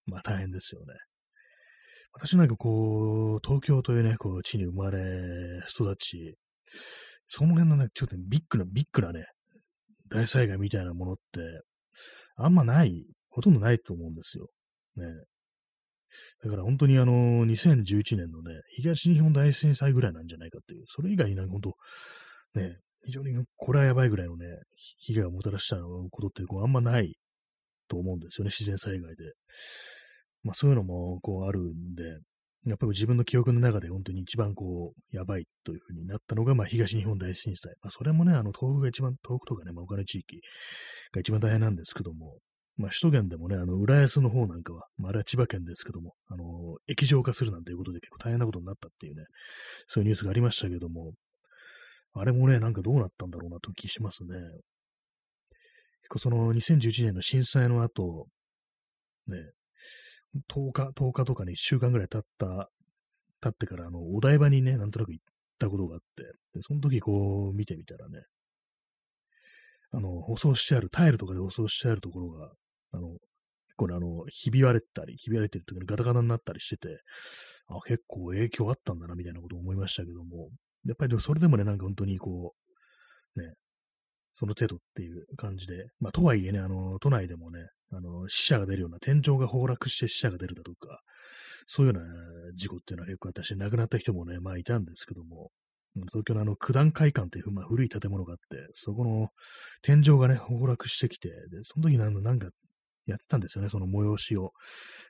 [0.05, 0.93] まあ大変ですよね。
[2.13, 4.99] 私なんかこう、東京というね、こう、地に生まれ、
[5.69, 6.35] 育ち、
[7.27, 9.25] その辺のね、ちょっとビッグな、ビッグなね、
[10.11, 11.21] 大災害みたいなものって、
[12.35, 14.49] あんまない、ほとんどないと思うんですよ。
[14.97, 15.05] ね。
[16.43, 24.45] だから本当にあの、2011年のね、東日本大震災ぐらいなんじゃないかっていう、それ以外になんか本当、ね、非常にこれはやばいぐらいのね、
[24.99, 27.15] 被害をもたらしたことってこうあんまない
[27.87, 29.33] と思うんですよね、自然災害で。
[30.43, 32.03] まあそういうのもこうあるんで、
[32.65, 37.73] やっぱり自分の記憶の中で本当に一番こう、やばいというふうになったのが、まあ東日本大震災。
[37.81, 40.41] まあそれもね、あの東北が一番、東北とかね、まあ他の地域
[41.11, 42.37] が一番大変なんですけども、
[42.77, 49.23] まあ、首都圏でもね、あの、浦安の方なんかは、まあ、あれは千葉県ですけども、あの、液状化するなんていうことで結構大変なことになったっていうね、
[49.87, 51.11] そういうニュースがありましたけども、
[52.13, 54.29] あれもね、なんかどうなったんだろうなと気しますね。
[56.01, 58.27] 結構その2011年の震災の後、
[59.27, 59.37] ね、
[60.47, 62.69] 10日、10日とかに1週間ぐらい経った、
[63.41, 65.25] 経ってから、あの、お台場にね、なんとなく行っ
[65.59, 68.21] たことがあって、で、その時こう見てみたらね、
[69.91, 72.51] あの、舗装してある、タイルとかで舗装してあるところが、
[72.93, 73.19] あの、結
[73.75, 76.99] 構ね、あの、ひび割れたり、ひび割れてる時にガタガタになったりしてて、
[77.67, 80.49] あ、結構影響あったんだな、みたいなことを思いましたけども、
[80.85, 82.53] やっぱりそれでもね、なんか本当にこ
[83.35, 83.53] う、ね、
[84.41, 87.59] その程度っていう感じで、まあ、とはいえね、あの、都内でもね、
[87.91, 91.01] あの、死者が出るような、天井が崩落して死者が出るだとか、
[91.67, 95.51] そういうような事故っていうのは結構私、亡くなった人もね、まあいたんですけども、
[96.11, 99.29] 東京のあの九段会館っていう、まあ、古い建物があって、そこの
[99.83, 102.47] 天井がね、崩落してきて、で、その時になんか
[103.05, 104.53] やってたんですよね、その催しを。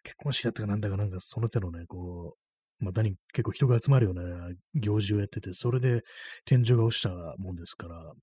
[0.03, 2.35] 結婚式だったかなんだかなんか、その手のね、こ
[2.81, 6.01] う、まあ、何、結構人が集まるような行事をやってて、それで
[6.43, 8.13] 天井が落ちたもんですから、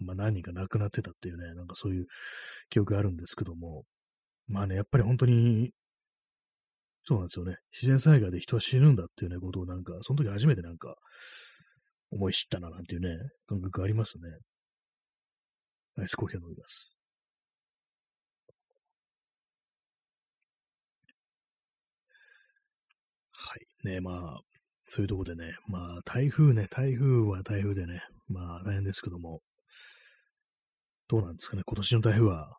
[0.00, 2.06] まあ、何人か亡くなってたっていうね、なんかそういう
[2.70, 3.84] 記憶があるんですけども、
[4.48, 5.72] まあね、やっぱり本当に、
[7.04, 7.56] そうなんですよね。
[7.72, 10.96] 自然災害で人は死ぬんだっていうね、ことをなんか、その時初めてなんか、
[12.10, 13.08] 思い知ったな、なんていうね、
[13.46, 14.22] 感覚ありますね。
[15.98, 16.92] アイスコーヒーを飲みます。
[23.32, 23.66] はい。
[23.88, 24.40] ね、まあ、
[24.86, 29.40] そういうとこでね、まあ、台風ね、台風は台風でね、まあ、大変ですけども、
[31.08, 32.56] どうなんですかね、今年の台風は、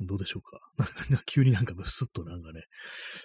[0.00, 0.58] どうでしょうか？
[1.10, 2.62] なんか急になんかブスッとなんかね、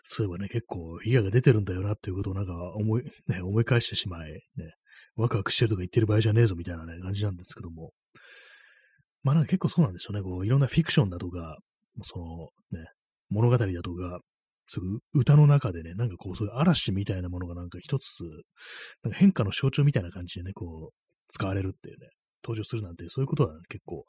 [0.04, 4.42] そういえばね、結構被害が出てるんだよなっていうことをなんか思い、ね、思い返してしまい、ね、
[5.16, 7.94] ワクワクしてるとか言ってる場合じゃねえぞみたいなね、感じなんですけども。
[9.24, 10.22] まあなんか結構そうなんでしょうね。
[10.22, 11.58] こう、いろんなフィクションだとか、
[12.04, 12.88] そのね、
[13.30, 14.20] 物語だとか、
[14.68, 18.22] そういう歌の中でね、なんかこう、そういう嵐みたいなものがなんか一つ、
[19.04, 20.96] なんか変化の象徴みたいな感じでね、こう、
[21.30, 22.10] 使われるっていうね、
[22.44, 24.06] 登場するなんて、そういうことは、結構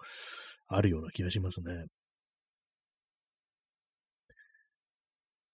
[0.67, 1.73] あるような気がしますね。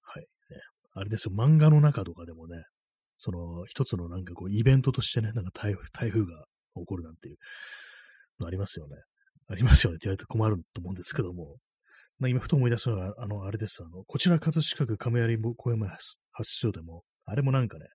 [0.03, 0.23] はい。
[0.23, 0.27] ね、
[0.95, 2.63] あれですよ、漫画の中とかでもね、
[3.19, 6.45] その一つのなんかこう、イベントとしてね、なんか台風台風が
[6.77, 7.37] 起こるなんていう
[8.41, 8.97] のありますよね。
[9.49, 11.57] ありますよねって言われて困ると思うんですけども、
[12.19, 13.83] まあ、今ふと思い出すのは、あの、あれです。
[13.83, 15.89] あの、こちら葛飾区亀有小山
[16.33, 17.87] 発祥でも、あれもなんかね、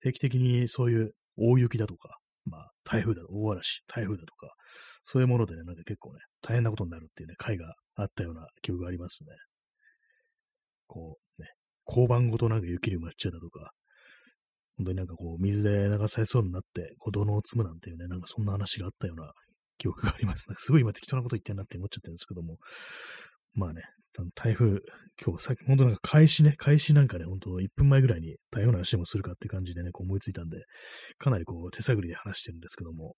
[0.00, 4.54] 定期的にそういう大雪だとか、まあ、台風だと、大嵐、台風だとか、
[5.04, 9.28] そういうものでね、なんか結構ね、大変なことになるっていうね、回があったような記憶がありますね。
[10.86, 11.48] こう、ね、
[11.86, 13.72] 交番ごとなんか雪に埋まっちゃったとか、
[14.76, 19.32] 本当になんかこう、水で流されそうになって、こう、土のを積むなんていうね、なんかそんな話があったような
[19.78, 20.48] 記憶があります。
[20.48, 22.58] なんかすごい今適当なこと言ってんなって思っちゃってるんですけども、
[23.54, 23.82] まあね、
[24.34, 24.80] 台風、
[25.22, 30.64] 今日さっき、本当なんか開始ね、開始なんかね、本当1分前ぐらいに台風の話でもするかって感じでね、こう思いついたんで、
[31.18, 33.14] かなりこう手探りで話してるんですけども、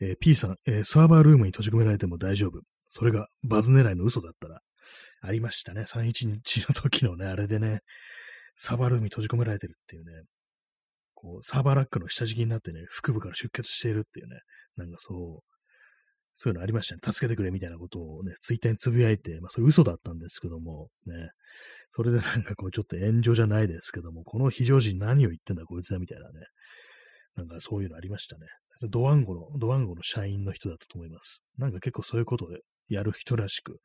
[0.00, 2.60] えー、P さん、えー、サーバールームに閉じ込められても大丈夫。
[2.88, 4.60] それがバズ狙いの嘘だったら、
[5.22, 5.82] ありましたね。
[5.82, 7.80] 311の時のね、あれでね、
[8.56, 10.24] サーバールームに閉じ込められてるっていうね、
[11.14, 14.40] こう、サーバーラックの下敷きになってね、腹部から出血しているっていうね、
[14.76, 15.51] なんかそう、
[16.34, 17.00] そういうのありましたね。
[17.04, 21.30] 助けてくれみたいなことをね、ツイッターにつぶやいて、まあそれ嘘だったんですけども、ね、
[21.90, 26.32] それでなんかこうちょっと炎上じゃないですけども、この非常時に何を言ってんだこいつだみたいなね、
[27.36, 28.46] なんかそういうのありましたね。
[28.90, 31.44] ドワンゴの、ドワンゴの社員の人だったと思います。
[31.56, 32.48] なんか結構そういうことを
[32.88, 33.80] やる人らしく、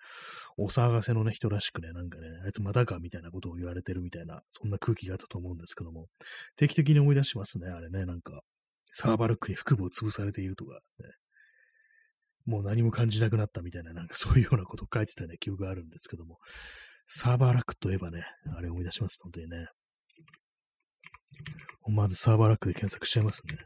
[0.57, 6.07] お騒がせのね、人らしくね、なんかね、あいつまだかみたいなことを言われてるみたいな、そんな空気があったと思うんですけども、
[6.55, 8.41] 定期的に思い出しますね、あれね、なんか、
[8.91, 11.09] サーバルックに腹部を潰されているとか、ね、
[12.47, 16.37] もう何も感じなくなったみたいな、なんかそういうようなことを書いてたね、記憶があるんですけども、
[17.05, 18.23] サーバーラックといえばね、
[18.57, 19.67] あれ思い出します、本当にね。
[21.89, 23.57] まずサーバーラックで検索しちゃいますね。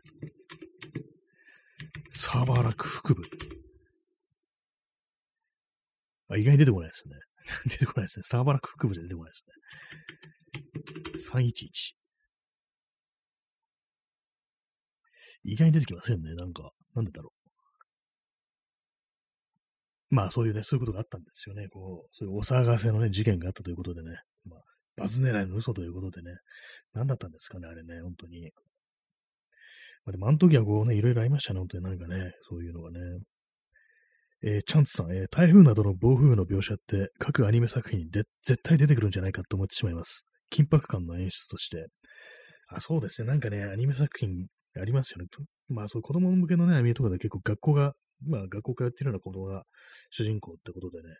[2.11, 3.21] サーバーラック腹部。
[6.29, 7.15] あ、意外に出てこないですね。
[7.69, 8.23] 出てこないですね。
[8.23, 9.45] サーバーラック腹部で出てこないです
[11.29, 11.39] ね。
[11.39, 11.95] 311。
[15.43, 16.33] 意外に出てきませんね。
[16.33, 17.40] なんか、なんでだろう。
[20.11, 21.67] まあそういうね、そういうことがあったんですよね。
[21.69, 24.59] こう、そういうお騒がせのね、事件があったということでね、まあ、
[24.97, 26.37] バズ狙いの嘘ということでね、
[26.93, 28.51] 何だったんですかね、あれね、本当に。
[30.03, 32.99] まあでもあの時はこうね、いろいろありましたね、本当になんかね、そういうのがね。
[34.43, 40.25] えー、チャンツさん、えー、台風などの暴風雨の描写って各アニメ作品にで絶対出てくるんじゃないかと思ってしまいます。
[40.51, 41.85] 緊迫感の演出として。
[42.67, 43.27] あ、そうですね。
[43.27, 44.47] なんかね、アニメ作品
[44.79, 45.27] ありますよね。
[45.67, 47.93] まあ、そう、子供向けのね、アニメとかで結構学校が
[48.27, 49.63] まあ学校通ってるような子供が
[50.09, 51.15] 主人公ってことでね、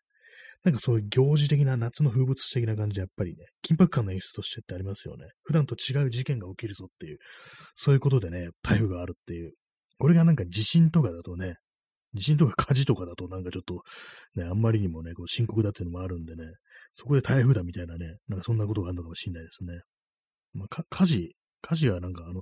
[0.63, 5.25] なんかそういう行事的な夏の風物詩的な感じやっぱりね、緊迫感の演出としてってありますよね。
[5.43, 7.17] 普段と違う事件が起きるぞっていう、
[7.75, 9.53] そういうことでね、台風があるっていう。
[9.97, 11.55] これがなんか地震とかだとね、
[12.13, 13.81] 地震とか火事とかだとなんかちょっと
[14.35, 16.43] ね、あんまりにもね、こう深刻だっていうのもあるんでね、
[16.93, 19.79] そこで台風だみたいなね、なんかそんなことがあるのかもしれないですね。
[20.53, 22.41] まあ、火事火事はなんかあの、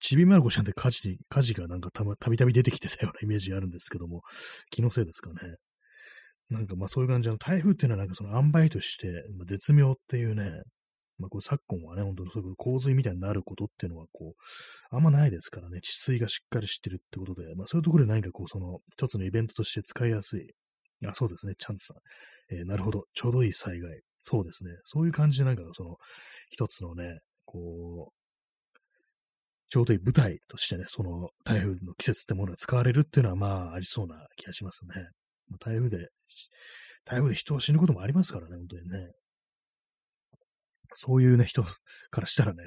[0.00, 4.22] ちびまる子ちゃんって火事、火事がなんかたま、たびたび出てきてたようなイメージあるんですけども、
[4.70, 5.56] 気のせいですかね。
[6.50, 10.62] なんかまあそういう感じの台風っていうのはなんかその塩梅として、まあ、絶妙っていうね、
[11.18, 20.50] まあこう昨今はね、本当にそういう洪水みたいになることっていうのはこう、あんまないですからね、治水がしっかりしてるってことで、まあそういうところで何かこうその一つのイベントとして使いやすい。
[21.06, 21.96] あ、そうですね、チャンスさん。
[22.56, 24.00] えー、なるほど、ちょうどいい災害。
[24.20, 24.70] そうですね。
[24.84, 25.96] そういう感じでなんかその
[26.50, 28.17] 一つのね、こう、
[29.70, 35.08] ちょうどいい舞台としてね、その台風の季節ってものが使われるっていうのは、まあ、ありそうな気がしますね。
[35.60, 36.08] 台風で、
[37.04, 39.10] 台風で人は死ぬこともありますからね、本当にね。
[40.94, 41.64] そういうね、人
[42.10, 42.62] からしたらね、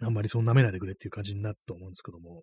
[0.00, 2.42] あんまりそう舐めないでくれっていう感じになると思うんですけども、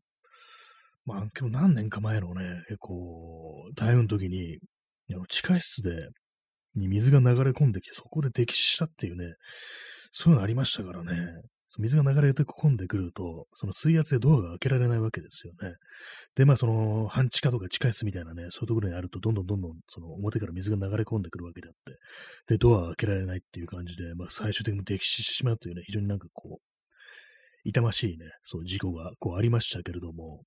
[1.06, 4.60] まあ、今日何年か前のね、結構、台風の時に、
[5.30, 6.10] 地下室で、
[6.74, 9.36] に水が流れ込んできて、そこで溺死したっていうね、
[10.12, 11.28] そういうのありましたからね。
[11.82, 15.76] 水が流れ込んでくると、その水圧でドアが開けられないわけですよね。
[16.36, 21.98] で、まあ、その、半地下とか地下室みたいなね、そういうところにあると、どんどんどんどん、その、表から水が流れ込んでくるわけであって、
[22.48, 30.44] で、ドアが開けられないっていう感じで、まあ、最終的に溺死してしまうというね、非常になんかこう、痛ましいね、そう、事故が、こう、ありましたけれども、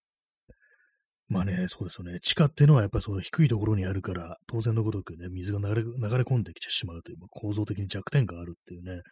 [1.28, 2.20] まあね、そうですよね。
[2.22, 9.02] 地下っていうのはやっぱりその低いところにあるから、当然のごとくね、水が流れ流れ込んできてしまうという、構造的に弱点があるっていうね、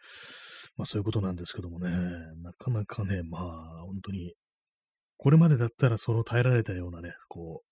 [0.77, 1.89] まあそういうことなんですけどもね、
[2.41, 4.33] なかなかね、まあ本当に、
[5.17, 7.63] これまでだったらその耐えられたようなね、こ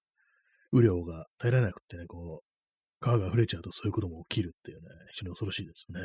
[0.72, 2.56] う、雨量が耐えられなくてね、こう、
[3.00, 6.00] 川が溢れちゃうとそういうことも起きるっていうね、非常に恐ろしいですね。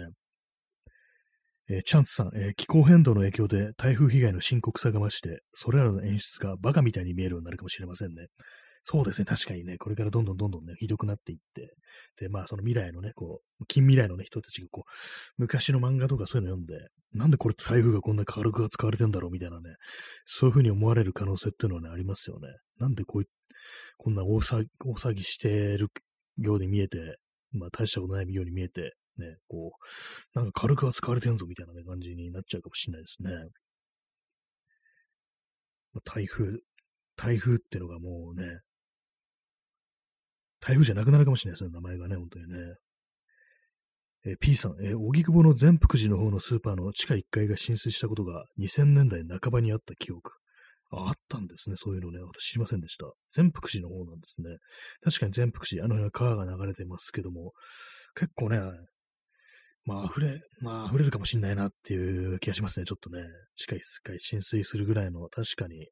[1.71, 8.27] えー、チャンツさん、えー、気候変動の影響で台風被害の深刻さが増して、それらの演出がバカみたいに見えるようになるかもしれませんね。
[8.85, 11.75] そうですね、確かにね、これからどんどんどんどんね、ひどくなっていって、
[12.19, 14.91] で、まあ、その未来のね、こう、近未来のね、人たちがこう、
[15.37, 19.75] 昔の漫画とかそういうの読んで、なんでこれ台風がこんな軽く扱われてんだろうみたいなね、
[20.25, 22.49] そういうふうに思われる可能性っていうのはね、ありますよね。
[22.79, 23.29] なんでこういう、
[23.99, 25.89] こんな大騒ぎ、大騒ぎしてる
[26.39, 27.19] ように見えて、
[27.53, 29.73] まあ、大したことないように見えて、ね、こ
[30.35, 33.31] う、なんか軽く扱われてんぞみたいな、ね、感じになっちゃうかもしれないですね。
[35.93, 36.59] まあ、台風、
[37.17, 38.61] 台風ってのがもうね、
[40.61, 42.59] 台風じゃなくなるかもしれないですね、名前がね、本当にね。
[44.27, 50.33] えー、P さん、えー、荻窪の全福寺の方のスーパーの地下1階が浸水したことが2000年代半ばにあった記憶。
[50.91, 52.19] あ、あったんですね、そういうのね。
[52.21, 53.07] 私知りませんでした。
[53.33, 54.57] 全福寺の方なんですね。
[55.03, 57.53] 確かに全福寺、あの辺は川が流れてますけども、
[58.15, 58.61] 結構ね、
[59.87, 62.87] まあ、溢れ、まあ、溢れるかもしんないなっていう気がしますね。
[62.87, 63.23] ちょっとね、
[63.55, 65.89] 地下1階浸水するぐらいの、確かに。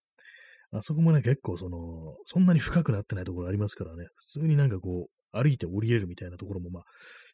[0.73, 6.85] あそこもね、結構その、そんなに深くなってないところありますからね、普通になんかこう、歩いて降りれるみたいなところも、まあ、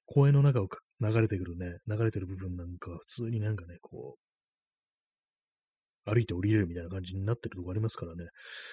[0.06, 0.68] 公園の中を
[1.00, 4.24] 流れてくるね、流れてる部分なんか普通になんかね、こう、
[6.04, 8.26] 歩いて降りれるみたいな感じになってるとこありますからね。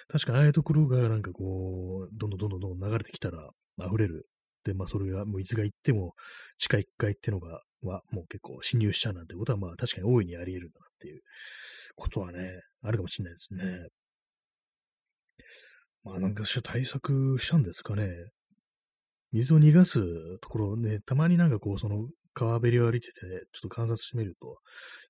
[0.10, 4.28] 確かにああいうところがなんかこう、どんどんどんどんどん流れてきたら溢れる。
[4.64, 6.14] で、まあそれがもういつが行っても
[6.58, 11.22] 地下1階ってのがはもう結構侵入しちゃうなんてことはまあ確かに大いにあり得るんだなっていう
[11.96, 13.88] ことはね、あるかもしれないですね。
[16.04, 18.10] まあなんかしら対策したんですかね。
[19.32, 20.00] 水を逃がす
[20.40, 23.20] ところね、たまになんかこう、その川べりを歩いてて、
[23.54, 24.58] ちょっと観察してみると、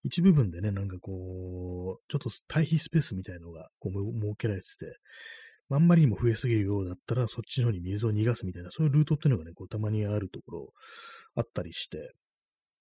[0.04, 4.98] 一部分でね、なんかこう、ちょっと対比スペースみたいのがこう設けられてて、
[5.70, 10.74] あんまりにも増えすぎるようだったら、そっちの方に水を逃がすみたいな、そういうルートっていうのがね、こうたまにあるところ
[11.36, 12.14] あったりして、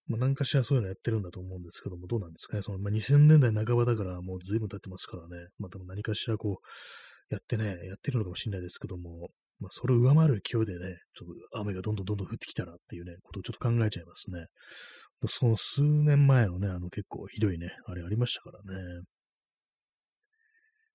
[0.08, 2.62] まあ、何かしらそういうのやってるんだと思うんですけども、どうなんですかね。
[2.62, 5.48] その、まあ、2000年代半ばだからもう随分経ってますからね。
[5.58, 6.66] まあ、多分何かしらこう、
[7.30, 14.46] やってね、やってるのかもしれないですけども、まあ、それを上回る勢いでね、ちょっと雨がどんどんどんどん降ってきたらっていうね、ことをちょっと考えちゃいますね。
[15.28, 19.04] その数年前のね、あの結構ひどいね、あれありましたからね。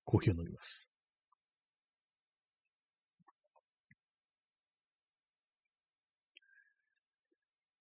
[0.03, 0.89] コーヒーを飲みます。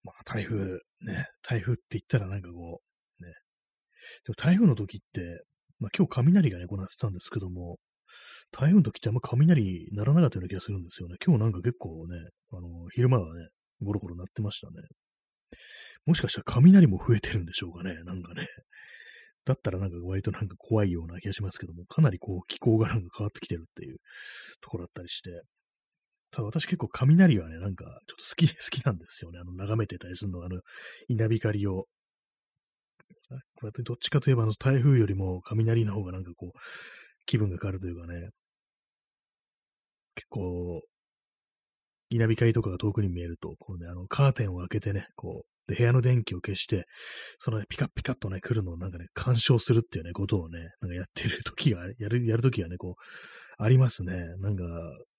[0.02, 2.82] まあ、台風、ね、台風って言ったらなんかこ
[3.20, 3.32] う、ね。
[4.24, 5.44] でも台風の時って、
[5.80, 7.78] まあ今日雷がね、こうなってたんですけども、
[8.56, 11.16] 台風の時ってあんま雷鳴らなかったような気がするんですよね。
[11.24, 12.16] 今日なんか結構ね、
[12.52, 13.48] あの、昼間はね、
[13.82, 14.74] ゴロゴロ鳴ってましたね。
[16.06, 18.46] もしかしたら雷も増えてるんでしょうかね、なんかね。
[19.44, 23.96] だったらなんか割となんか怖いような気がしますけども、かなりこう気候がなんか変わってきてるっていう
[24.60, 25.42] ところだったりして、
[26.30, 29.40] ただ私結構雷はね、なんかちょっと好き、 好きなんですよね。
[29.40, 30.60] あの、眺めてたりするのが、あの、
[31.08, 31.86] 稲光を。
[33.84, 36.58] どっちかといえば、あの、台風よりも雷の方がなんかこう、
[37.26, 38.30] 気分が変わるというかね、
[40.14, 40.82] 結構、
[42.10, 46.86] 稲光とかが遠くに見えると、こうね、あの、カーテンを開けてね、こう、で、部屋の電気を消して、
[47.38, 54.26] その、ね、ピカピカっとね、来るのをなんかね、干渉するっていうね、ことをね、なんかやってる時が、 やる、やる時がね、こう、ありますね。
[54.40, 54.64] なんか、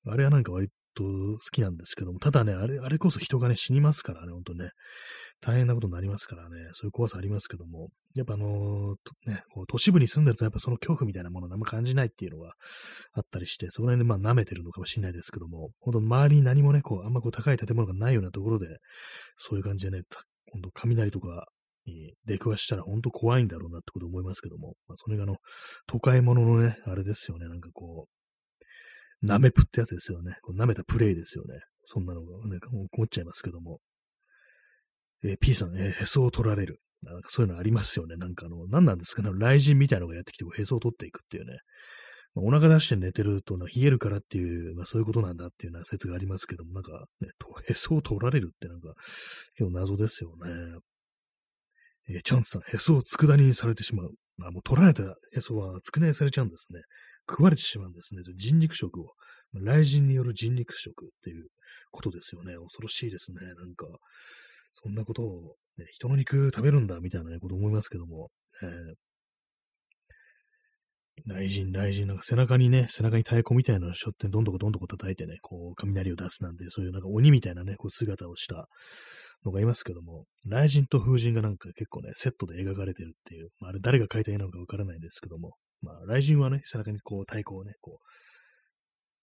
[0.08, 4.70] あれはなんか割と好きなんですけども、ただね、あれ、あれこそ人がね、死にますからね、ほんとね。
[5.42, 12.54] 大変なことになりますからね、そういう怖さありますけども、やっぱあのー、ね、こう都市部に住んでるとやっぱその恐怖みたいなものをあんま感じないっていうのが
[13.14, 18.68] あったりして、そこら辺でまあ舐めてるのかもしれないですけども、ほんと周りに何もね、こう、あんまこう高い建物がないようなところで、
[19.38, 20.04] そういう感じでね、
[20.52, 21.46] ほんと雷とか
[21.86, 25.36] に出くわしたら本当怖いんだろうなってこと思いますけども、まあ、それがあの、
[25.88, 30.38] 都会もののね、あれですよね、なんかこう、舐めプってやつですよね。
[30.42, 31.60] こう舐めたプレイですよね。
[31.86, 33.80] そんなのが、ね、思っちゃいますけども。
[35.26, 36.80] え、P さん、え、へそを取られる。
[37.04, 38.16] なんかそういうのありますよね。
[38.16, 39.30] なんかあの、何なんですかね。
[39.30, 41.58] 雷神みたいなのがやってきて、へそを取っていくっていうね。
[42.36, 47.30] まあ、お腹出して寝てると、冷えるからっていう、まあそういうことなんだっていうような説がありますけども、なんかね、
[47.68, 48.94] へそを取られるってなんか、
[49.56, 50.80] 結構謎ですよね。
[52.08, 54.12] えー、チャンスさん、へそを佃煮にされてしまう。
[54.44, 56.82] あ、もう取られたへそは佃煮されちゃうんですね。
[57.30, 58.22] 食われてしまうんですね。
[58.36, 59.14] 人肉食を。
[59.54, 61.48] 雷神による人肉食っていう
[61.92, 62.56] ことですよね。
[62.58, 63.42] 恐ろしいですね。
[63.42, 63.88] なんか、
[64.76, 68.30] そんなことを、ね、人の肉食べるんだみたいな、ね、こと思いますけども、
[68.62, 68.70] えー、
[71.28, 78.68] 雷神、雷神、なんか背中にね、背中に太鼓みたいなのを背負ってどんどこどんどこ叩いてね、こう、雷を出すなんて、そういうなんか鬼みたいなね、こう姿をした
[79.46, 88.06] のがいますけども、雷神と風神がなんか結構ね、セットで描かれてるっていう、まあ、あれ誰が描いた絵なのかわからないんですけども、まあ、雷神はね、背中にこう、太鼓をね、こう、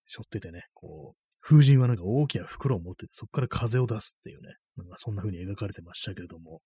[0.06, 6.60] 背負っててね、こう、風神はなんか大きな袋を持ってて、そこから風を出すっていうね、なんかそんな風に描かれてましたけれども、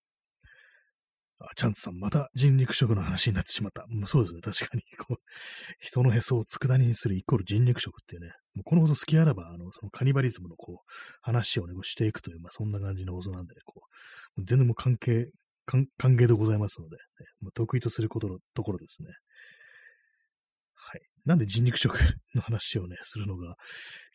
[1.39, 3.85] あ、チャンツさん、また人肉食の話になってしまった。
[3.87, 4.81] もう、そうですね、確かに。
[4.97, 5.17] こう
[5.79, 13.83] 人のへそを佃煮にするイコール人肉食っていうね、もうこの放送好きあらば、あの、そのカニバリズムのこう、話をね、こうしていくという、まあそんな感じの放送なんでね、こ
[14.37, 15.29] う、全然もう関係、
[15.65, 17.01] 関係でございますので、ね、
[17.41, 19.09] もう得意とすることのところですね。
[21.27, 21.93] なんで人肉食
[22.35, 23.57] の話をね、するのが、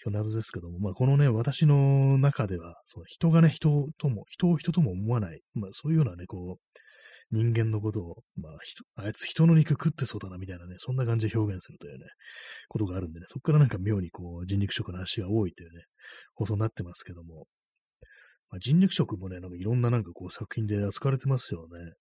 [0.03, 6.79] 今日謎ですけども、まあこのね、私の中では、その人がね、人とも、人を人とも思わない、まあそういうようなね、こう、
[7.31, 12.07] 人間のことを、まあ、あいつ人の肉食ってそうだなみたいなね、そんな感じで表現するというね、
[12.69, 15.85] ことがあるんでね、そこからなんか妙にこう人肉食の話が多いというね、
[16.35, 17.47] 放送になってますけども、
[18.51, 21.93] まあ、人肉食もね、なんかいろんななんかこう作品で扱われてますよね。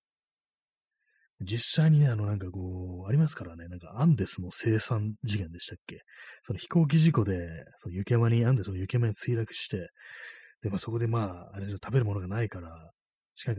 [1.43, 6.01] 実際にね、あのなんかこう、ありますからね、なんかアンデスの生産事件でしたっけ？
[6.45, 9.89] その飛行機事故で、その雪山に、アンデスの雪山に墜落して、
[10.61, 12.91] で、まあそこでまあ、あれで食べるものがないから、
[13.33, 13.57] しかし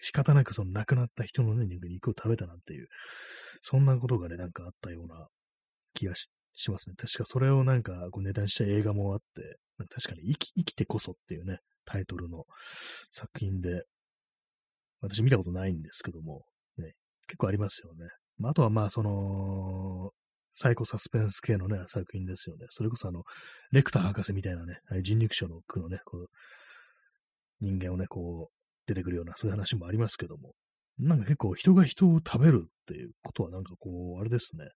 [0.00, 2.88] 仕方なくその亡くなった人のね、肉を食べたなんていう、
[3.62, 5.26] そんなことがね、なんかあったような
[5.94, 6.96] 気がしますね。
[6.98, 12.44] 確かそれをなんかこうネタにした映画もあって、なんか確かに生き生きてこそっていうね、タイトルの
[13.10, 13.84] 作品で、
[15.00, 16.44] 私見たことないんですけども、
[17.32, 18.10] 結構ありますよね。
[18.36, 20.10] まあ、あとはまあ、その、
[20.52, 22.66] サイコサスペンス系のね、作品ですよね。
[22.68, 23.22] それこそあの、
[23.70, 26.26] レクター博士みたいなね、人肉症の句のね、こう、
[27.62, 28.54] 人間をね、こう、
[28.86, 30.52] 出てくるような、そういう話もありますけども、
[30.98, 34.66] なんか結構人が人を食べるっていうことはなんかこう、あれですね。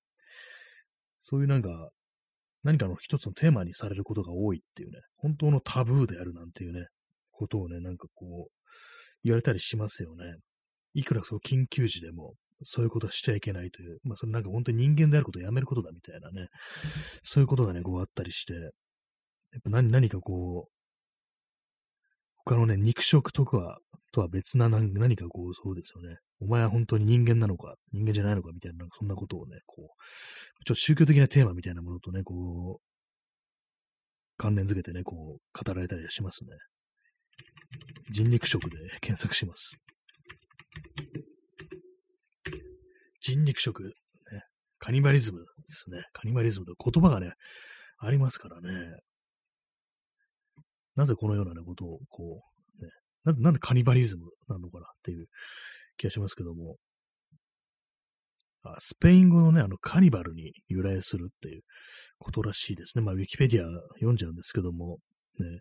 [1.22, 1.90] そういうなんか、
[2.62, 6.86] 何かの一つのテーマにされることが多いっていうね、本当のタブーであるなんていうね、
[7.32, 8.52] ことをね、なんかこう、
[9.24, 10.36] 言われたりしますよね。
[10.94, 12.34] いくらそう緊急時でも、
[12.64, 16.48] そういうことはしちゃいけないという、まあそれなんか本当に人間であることをやめることだみたいなね、
[17.22, 18.70] そういうことがね、こうあったりして、やっ
[19.64, 20.70] ぱ何何かこう、
[22.44, 23.78] 他のね、肉食とか
[24.12, 26.18] とは別な何何かこう、そうですよね。
[26.40, 32.86] お前は本当に人間なのか、人間じゃないのかみたいな、なんかそんなことをね、こう、ちょっと宗教的なテーマみたいなものとね、こう、
[34.38, 36.50] 関連づけてね、こう、語られたりしますね。
[38.10, 39.78] 人肉食で検索します。
[43.26, 43.90] 人肉食、ね、
[44.78, 46.04] カニバリズムですね。
[46.12, 47.32] カニバリズムと言葉がね、
[47.98, 48.98] ありますからね。
[50.94, 52.42] なぜこのような、ことを、こ
[52.80, 52.90] う、ね、
[53.24, 55.26] ななんでカニバリズムなのかなっていう
[55.96, 56.76] 気がしますけども、
[58.62, 61.62] あスペイン語のね、あの、カニバルに由来するっていう
[62.18, 63.04] ことらしいですね。
[63.04, 64.98] まあ、ウィキペディア読んじゃうんですけども、
[65.38, 65.60] ね、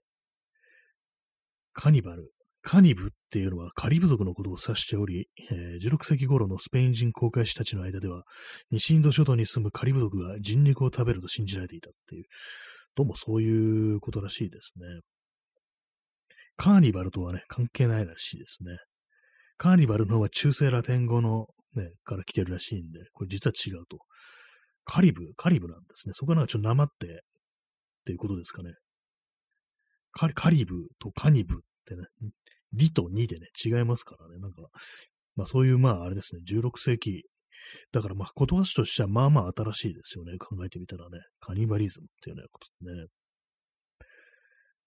[1.74, 2.32] カニバル、
[2.68, 8.24] カニブっていうのはカリブ族のことを指しており、えー、16世紀頃のスペイン人航海士たちの間では、
[8.72, 12.24] 西インド諸島に住むカリブ族が人肉を食べると信じられていたっていう、
[12.96, 14.86] どうもそういうことらしいですね。
[16.58, 18.78] カーニバルとはね、関係ないらしいですね。
[19.58, 21.46] カーニバルの方は中世ラテン語の
[21.76, 24.00] ね、から来てるらしいんで、これ実は違うと。
[24.86, 26.14] カリブ、カリブなんですね。
[26.16, 27.10] そこはなんかちょっとなまってっ
[28.06, 28.74] ていうことですかね。
[30.14, 32.04] カリカリブとカニブってね、
[32.74, 34.40] リと2でね、違いますからね。
[34.40, 34.64] なんか、
[35.36, 37.24] まあそういう、まああれですね、16世紀。
[37.92, 40.38] だからまあ言葉としてはまあまあ新しいですよね。
[40.38, 41.20] 考えてみたらね。
[41.40, 43.08] カニバリズムっていうようなことね。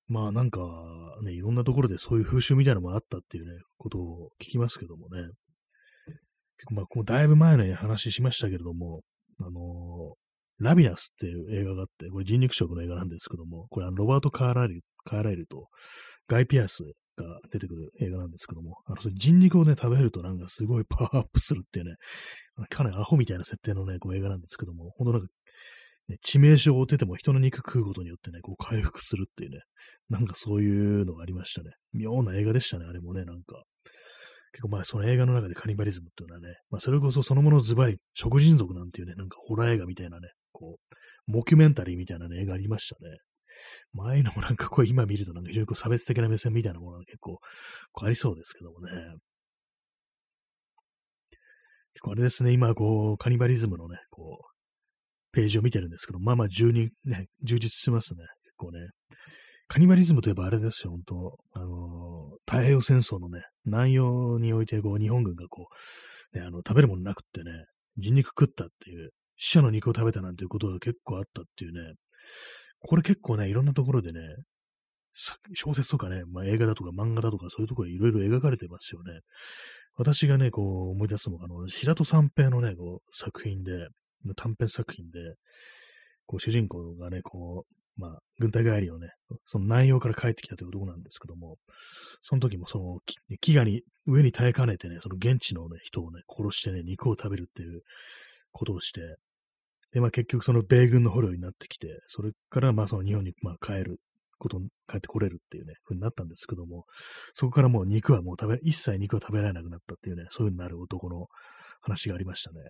[0.06, 0.60] まあなんか
[1.22, 5.22] ね、いろんなところでそういう風習みたいなのもあったっていうね、ことを聞きますけどもね。
[6.58, 9.02] 結構まあ、こうだいぶ前の話しましたけれども、
[9.40, 15.68] あのー、ラビナスっていう映画があって、これ人肉食の映画なんですけども、これはロバート・カーライルカーライルと
[16.26, 16.82] ガイ・ピアス
[17.24, 21.94] が出てくる映画なんですけども、あのそ人肉をね、食べるとなんかすごいパワーアップするっていうね、
[22.68, 25.28] かなりアホみたいな設定のね、こう映画なんですけども、ほんとなんか
[26.08, 29.58] ね、致命傷を負ってても人の肉食うことによってね、こう回復するっていうね、
[30.08, 31.70] なんかそういうのがありましたね。
[31.92, 33.62] 妙な映画でしたね、あれもね、なんか。
[34.52, 43.18] 結構まあその映画の中でカニバリズムっていうのはね、まあそれこそそのものズバリ、食人族なんていうね、なんかホラー映画みたいなね、こう、モキュメンタリーみたいなね、映画ありましたね。
[43.92, 47.38] 前のもなんかこう今見るとなんか非常に差別的な目線みたいなものが結構
[47.92, 48.92] こうありそうですけどもね。
[51.94, 58.20] 結構あれですね、今こう、カニバリズムのね、こう、ページを見てるんですけど、まあまあ充実、ね、充実してますね。
[58.44, 58.78] 結構ね。
[59.66, 65.66] カニバリズムといえばあれですよ、本当あの、太平洋戦争のね、南洋において、こう、日本軍がこ
[66.32, 67.50] う、ね、あの、食べるものなくってね、
[67.96, 71.94] 人肉食ったっていう死者の肉を食べたなんていうことが結構あったっていうね、
[72.80, 74.20] これ結構ね、いろんなところでね、
[75.54, 79.20] 小説とかね、まあ、映画だとか漫画だとかそういうところでいろいろ描かれてますよね。
[79.96, 83.88] 私がね、こう思い出すのが、あの、白戸三平のね、こう作品で、
[84.36, 85.18] 短編作品で、
[86.26, 89.08] こう主人公がね、こう、まあ、軍隊帰りのね、
[89.46, 91.56] その内容から帰ってきたという男なんですけども、
[92.20, 92.98] その時もその、
[93.42, 97.82] 飢餓に、上に耐えかねてね、その現地のね、人をね、殺してね、肉を食べるっていう
[98.52, 99.00] ことをして、
[99.92, 104.00] で、まあ結局その米軍の捕虜になってきて、それからまあその日本にまあ帰る
[104.38, 106.84] こと帰ってこれるっていうね、ふうになったんですけども、
[107.34, 111.26] そこからもう肉はもう食べ、一切肉は食べられなくなったっていうね、そういう風になる男の
[111.80, 112.60] 話がありましたね。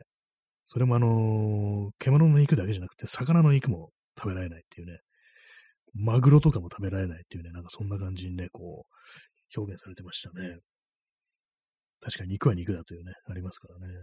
[0.65, 4.99] それもあのー、獣の肉だけじゃなくて、魚の肉も食べられないっていうね、
[5.95, 10.59] マグロとかも食べられないっていうね、なんかそんな感じにね、こう、表現されてましたね。
[12.01, 13.95] 確かに肉は肉だというね、ありますからね。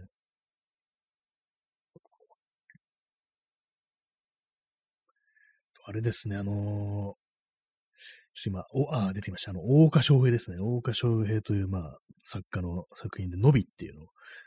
[5.88, 7.14] あれですね、あのー、ちょっ
[8.42, 9.52] と今、お、あ、出てきました。
[9.52, 10.58] あの、大岡翔平ですね。
[10.58, 14.06] 大岡翔平という、まあ、作家の作品で、のびっていうの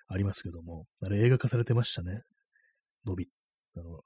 [0.10, 2.24] ありますけども、あれ映画化されてましたね。
[3.06, 3.30] のび。
[3.78, 4.02] あの、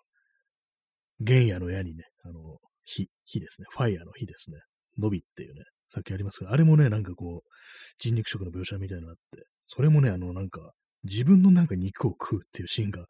[1.25, 3.67] 原野の矢にね、あの、火、火ですね。
[3.71, 4.59] ファイヤーの火ですね。
[4.99, 7.49] のびっていうね、作品ありますけど、あれもね、なんかこう、
[7.97, 10.73] 人肉食の描写みたいなのがあって、それもね、あの、なんか、
[11.03, 13.07] 自分のなんか肉を食うっていうシーンが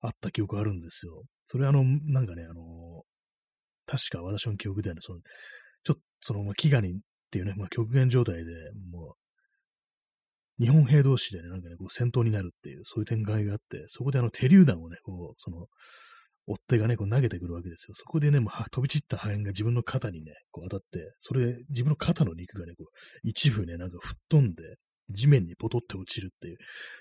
[0.00, 1.24] あった記憶あるんですよ。
[1.44, 3.02] それあの、なんかね、あの、
[3.88, 5.20] 確か私の記憶ではね、その、
[5.82, 6.98] ちょっと、その、ま、飢餓にっ
[7.30, 8.52] ていうね、まあ、極限状態で、
[8.92, 9.14] も
[10.60, 15.66] う、日本兵同士でね、なんかね、こう戦闘になるっていう、そういう展開があって、そこであの手榴弾をね、こう、その、
[16.48, 17.94] 追っ手がね、こう投げてくるわけですよ。
[17.94, 22.86] そこでね、もう飛び散った破片が自分の肩にね、こう当たって、それで自分の肩の肉がね、こう、
[23.22, 24.62] 一部ね、なんか吹っ飛んで、
[25.10, 26.58] 地面にポトって落ちるっていう。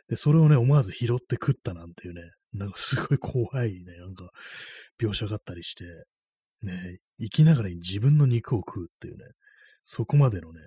[0.09, 2.21] で、それをね、思わず拾って食ったなんていうね、
[2.53, 4.29] なんかすごい怖いね、なんか、
[5.01, 5.85] 描写があったりして、
[6.61, 9.25] ね、生きながらに自分の肉を食うっていうね、
[9.83, 10.59] そこまでのね、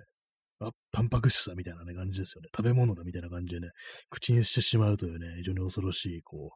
[0.59, 2.49] あ、タンパク質だみたいな、ね、感じですよね。
[2.55, 3.69] 食べ物だみたいな感じでね、
[4.09, 6.51] 口にしてしまうというね、非常に恐ろしい、こ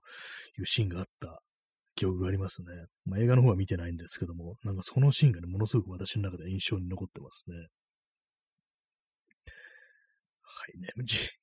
[0.57, 1.41] う、いうシーンがあった
[1.95, 2.67] 記憶がありますね。
[3.05, 7.55] まあ、映画の方は見てないんですけども、なんかそのシーンがね、ものすごく私の中で印象に残ってますね。
[10.41, 10.89] はいね。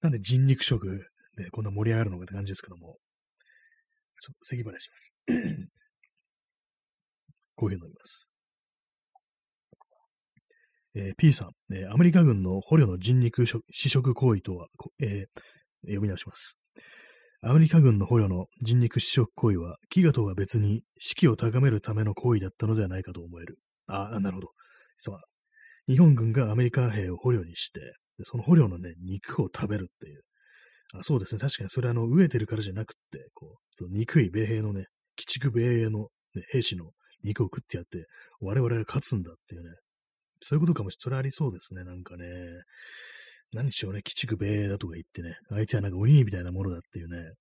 [0.00, 2.98] なんで人肉食でこんな盛り上がるのかって感じですけども、
[4.20, 5.14] ちょっと咳払いします。
[7.58, 8.30] コーヒー飲みます。
[10.94, 14.68] えー、P さん、えー、アメリカ軍の捕虜の人肉試食行為とは、
[15.00, 15.26] えー、
[15.82, 16.58] 読み直します。
[17.42, 23.58] アメリカ軍の捕虜の人肉試食行為は、飢餓とは別に士気を高めるための行為だったのではないかと思える。
[23.86, 24.48] ああ、なるほど。
[24.96, 25.20] そう
[25.88, 27.80] 日本軍がアメリカ兵を捕虜にして、
[28.24, 30.22] その捕虜のね、肉を食べるっていう。
[30.94, 31.40] あそうですね。
[31.40, 34.86] 確かにそれあの、飢えてるからじゃなくって、こう、憎い米兵のね、
[35.18, 36.92] 鬼畜米兵の、ね、兵士の
[37.24, 38.06] 肉を食ってやって、
[38.40, 39.70] 我々が勝つんだっていうね。
[40.40, 41.20] そういうことかもしれない。
[41.20, 41.84] ありそうですね。
[41.84, 42.26] なんかね。
[43.52, 47.32] 何しろね、鬼畜米だとか言ってね、相手はなんか鬼みたいなものだっていうね。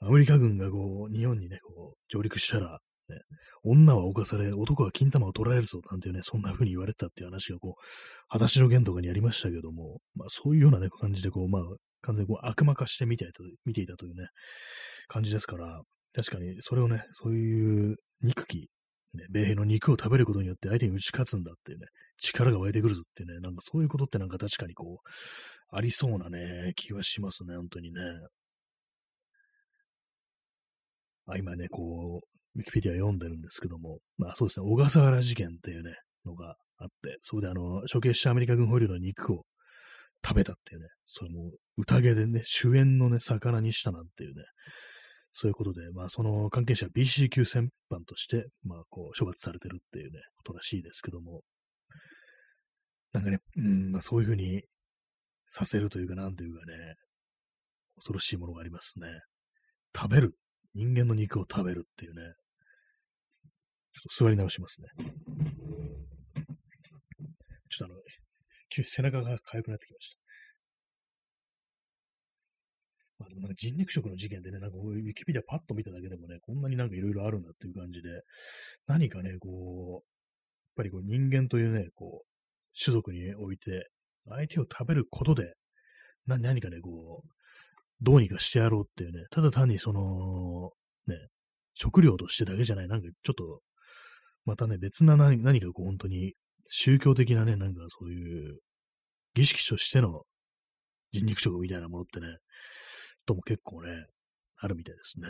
[0.00, 2.78] アメリカ軍がこう、日本にね、こう、上陸したら、
[3.08, 3.16] ね、
[3.62, 7.82] 女は犯され、男は金玉を取られるぞ、なんていうね、そんな風に言われたっていう話がこう、
[8.28, 11.62] 裸足の弦とかにありましたけども、まあそういうようなね、感じでこう、まあ、
[12.02, 13.32] 完全にこう悪魔化して見ていた
[13.64, 14.28] 見ていたというね、
[15.08, 15.82] 感じですから、
[16.14, 18.70] 確かにそれをね、そういう憎き
[19.14, 21.86] ね、米兵の肉を食べることによって相手に打ち勝つんだっていうね、
[22.20, 28.00] 力が湧いてくるぞっていうね、なんかそういうことってなんか確かにこう、ありそうなね、気はしますね、本当にね。
[31.26, 35.94] あ今ね、こう、ウィキペディア読んでるんですけども、まあそうですね、小笠原事件っていうね、
[36.24, 39.44] のがあって、そこであの、処刑したアメリカ軍捕虜の肉を
[40.24, 44.42] 食べたっていうね、それも宴でね、主演のね、魚にしたなんていうね、
[45.32, 51.42] そういうことで、まあ、その関係者は BC 級戦犯として、まあ、こう、処罰されてるっていうね、ことらしいですけども、
[53.12, 54.62] なんかね、うん、まあ、そういうふうに
[55.48, 56.94] させるというか、なんというかね、
[57.96, 59.08] 恐ろしいものがありますね。
[59.96, 60.34] 食べる。
[60.74, 62.22] 人間の肉を食べるっていうね。
[63.94, 64.88] ちょっと座り直しますね。
[67.70, 68.00] ちょっとあの、
[68.70, 70.27] 急に背中が痒くなってきました。
[73.18, 78.08] まあでもなんか人肉食の事件でね、なんかこういうウィキペディアパッと見ただけでもね、こんなになんかいろいろあるんだっていう感じで、
[78.86, 80.02] 何かね、こう、やっ
[80.76, 82.26] ぱりこう人間というね、こう、
[82.80, 83.88] 種族において、
[84.28, 85.54] 相手を食べることで、
[86.26, 87.28] な何かね、こう、
[88.00, 90.70] どうにかしてやろうっていうね、ただ単にその、
[91.08, 91.28] ね、
[91.74, 93.60] 食料としてだけじゃない、なんかちょっと、
[94.44, 98.58] またね、別な何何かこう本当に宗教的なね、なんかそういう
[99.34, 100.22] 儀式としての
[101.12, 102.26] 人肉食みたいなものってね、
[103.28, 104.06] とも結構ね、
[104.56, 105.28] あるみたいですね。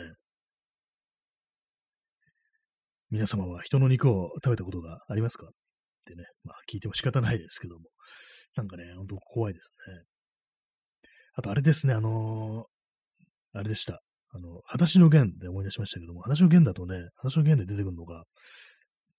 [3.11, 5.47] 皆様は人の肉を食べたことがありますか？
[5.47, 5.49] っ
[6.07, 7.81] てね、まあ聞いても仕方ないですけども、
[8.55, 10.03] なんかね、ほんと怖いですね。
[11.35, 14.01] あとあれですね、あのー、あれでした。
[14.31, 18.23] あの、裸足の弦で思い出しましたけども、裸足の弦だとね、裸足の弦で出てくるのが、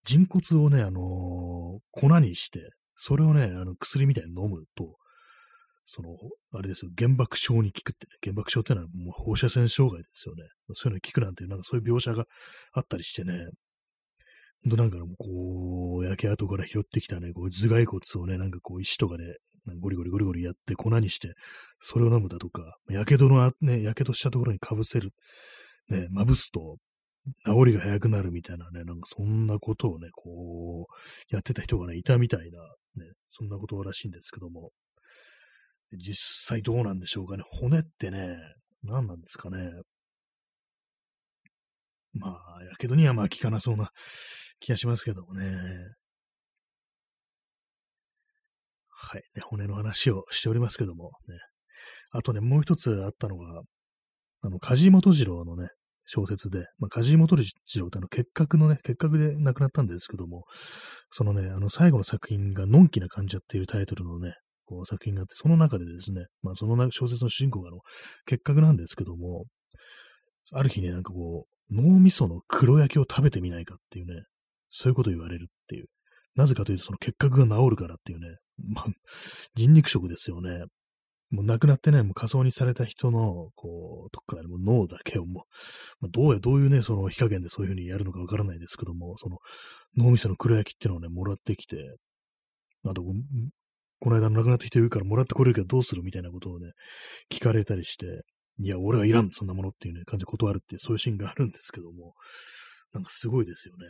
[0.04, 4.96] 人骨をね、あのー、粉にして、それをね、あの薬みたいに飲むと、
[5.92, 6.16] その、
[6.52, 10.44] あれですよ、原爆症に効くってね、原爆症ってのはもう放射線障害ですよね。
[10.74, 12.26] そういうのに効くなんていう、なんかそういう描写が
[12.72, 13.32] あったりしてね、
[14.62, 19.24] ほんとなんかこう、焼け跡から拾ってきたね、こう頭蓋骨をね、なんかこう石とかで
[19.80, 21.34] ゴリゴリゴリゴリやって粉にして、
[21.80, 25.10] それを飲むだとか、やけどのね、やけどしたところにかぶせる、
[25.88, 26.76] ね、まぶすと、
[27.44, 32.60] 治りが早くなるみたいなね、なんかそんなことをね、こう、やってた人がね、いたみたいな、
[32.96, 34.70] ね、そんなことらしいんですけども、
[35.92, 37.44] 実際どうなんでしょうかね。
[37.50, 38.36] 骨ってね、
[38.82, 39.70] 何なんですかね。
[42.12, 43.90] まあ、やけどにはまあ効かなそうな
[44.58, 45.44] 気がしますけどもね。
[48.88, 49.42] はい、ね。
[49.42, 51.36] 骨の話をしておりますけども、ね。
[52.10, 53.62] あとね、もう一つあったのが、
[54.42, 55.68] あの、梶本次郎のね、
[56.04, 60.44] 小説で、まあ、梶本次郎ってあの結核のね、結核で亡くなったんですけども、
[61.12, 64.34] そのね、あの最後の作品がのんきな感じやっていうタイトルのね、
[64.70, 67.80] こう作品があって、その中でですね、まあその小説の主人公があの
[68.24, 69.46] 結核なんですけども、
[70.52, 74.22] ある日ね、なんかこう、脳みその黒焼きを食べてみないかっていうね、
[74.70, 75.86] そういうことを言われるっていう。
[76.36, 78.86] なぜかというと、その結核が治るからっていうね、まあ、
[79.56, 80.64] 人肉食ですよね。
[81.30, 85.44] もう亡くなってなね、もう仮想にされた人の、こう、とこからも脳だけをもう、
[86.00, 89.38] まあ、どうや、どういうね、その火加減でそういうふうにやるのかわからないですけども、その
[89.96, 91.76] 脳みその黒焼きっていうのをね、もらってきて、
[92.84, 93.02] あと、
[94.00, 96.72] この間亡くなった人いるからもらってこれるけどどうするみたいなことをね、
[97.30, 98.22] 聞かれたりして、
[98.58, 102.14] いや、俺はいらん、そんなものっていうね、感じで断るっていう、そういうシーンがあるんですけども、
[102.92, 103.86] なんかすごいですよね。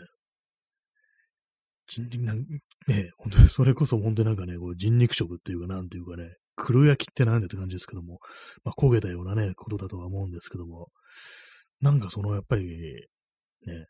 [1.87, 2.39] 人肉なん、
[2.87, 8.19] ね、本当にそれこそ本当になんかね、こう人肉食っていうか、なんていうかね、黒焼きってなんでって感じですけども、
[8.65, 10.89] まあ、焦げたようなね、ことだとは思うんですけども、
[11.81, 12.67] なんかその、やっぱり、
[13.67, 13.87] ね、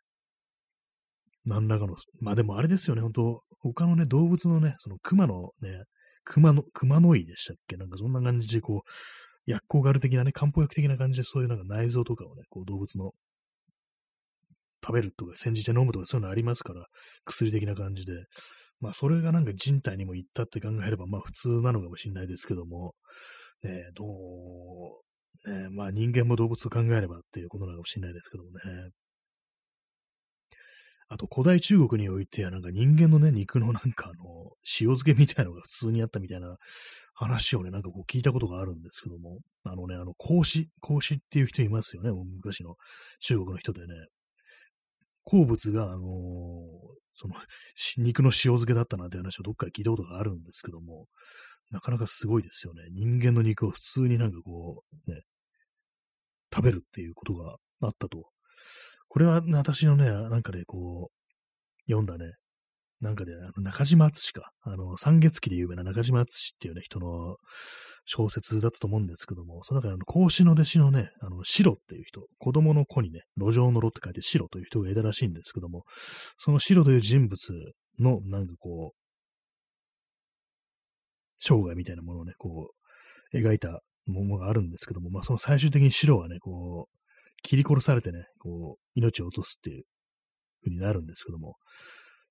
[1.45, 5.85] 何らかの、まあでもあれですよね、本当他のね、動物のね、その熊のね、
[6.25, 7.77] 熊の、熊の胃でしたっけ？
[7.77, 13.13] なんかそんな感じで、こう、薬効がある的なね、漢方薬的な感じで、そういうなんか内臓とかをね、こう動物の
[14.85, 16.87] 食べるとか、煎じて飲むとかそういうのありますから、
[17.25, 18.13] 薬的な感じで。
[18.83, 22.95] まあ、それがなんか人体にも行ったって考えれば、まあ、普通なのかもしれないですけども、
[23.63, 28.89] ね、どう、ね、まあ、人間も動物を考えればっていうことなのかもしれないですけどもね。
[31.13, 36.57] あと、古代中国においては、なんか人間のね、肉のなんかあの、塩漬けみたいなのが普通にあったみたいな
[37.15, 42.77] 話をね、なんかこう聞いたことがあるんですけども、あのね、あの、孔子、孔子っていう人いますよね、昔の
[43.19, 43.89] 中国の人でね。
[45.25, 46.01] 好物が、あのー、
[47.17, 47.35] その、
[47.99, 51.07] 肉の塩漬けだったなんて話をどっかで聞いたことがあるんですけども、
[51.73, 52.83] なかなかすごいですよね。
[52.93, 55.23] 人間の肉を普通になんかこう、ね、
[56.55, 58.31] 食べるっていうことがあったと。
[59.11, 62.33] これは、私のね、なんかでこう、読んだね、
[63.01, 67.37] なんかで、あの中島敦か、あの、三月期で有名な中島敦っていうね、人の
[68.05, 75.83] 小説だったと思うんですけども、その中であの、孔子の弟子のね、あの、白っていう人、子供の子にね、路上の路って書いて白という人がいたらしいんですけども、
[76.39, 77.53] その白という人物
[77.99, 78.97] の、なんかこう、
[81.41, 82.71] 生涯みたいなものをね、こ
[83.33, 87.00] う、描いたものがあるんですけども、まあ、その最終的に白はね、こう、
[87.43, 89.85] 切り殺されてね、こう、命を落とすっていう
[90.65, 91.57] 風になるんですけども、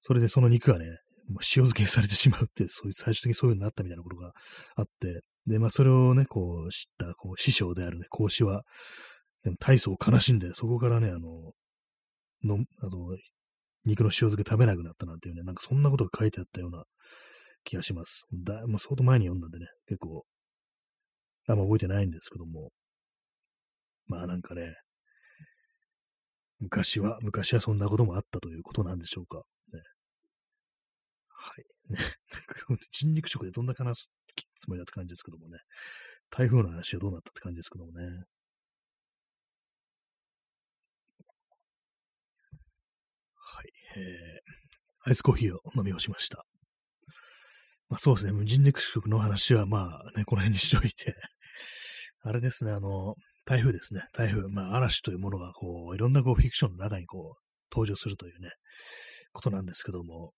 [0.01, 4.33] それでその肉がね、もう塩漬けされてしまうって、そういう、最終的にそういう風になったみたいなことが
[4.75, 8.63] あって、で、まあ、それをね、こう、知った、こう、師匠であるね、孔子は、
[9.43, 11.53] でも大層悲しんで、そこからね、あの、
[12.43, 13.17] の、あの、
[13.85, 16.83] 肉の塩漬け食べなくなったなんていうね、なんかそんなことが書いてあったような
[17.63, 18.25] 気がします。
[18.33, 20.25] だ、もう相当前に読んだんでね、結構、
[21.47, 22.69] あんま覚えてないんですけども、
[24.07, 24.75] まあなんかね、
[26.59, 29.43] 昔は、昔はそんなこともあったということなんでしょうか。
[29.73, 29.81] ね、
[31.29, 31.93] はい。
[31.93, 31.99] ね、
[32.91, 34.11] 人肉食でどんな話す
[34.55, 35.57] つもりだって感じですけどもね。
[36.29, 38.23] 台風の話はどうなったって感じですけどもね。
[43.35, 43.71] はい。
[43.97, 46.45] えー、アイスコーヒーを飲み干しました。
[47.89, 51.15] まあそうですね、人肉食の話はまあね、この辺にしておいて、
[52.21, 53.15] あれですね、あの、
[53.49, 57.41] 台風ですね、台風、まあ嵐というものがこう、いろんなこうフィクションの中にこう、
[57.71, 58.51] 登場するというね、
[59.33, 60.33] ことなんですけども、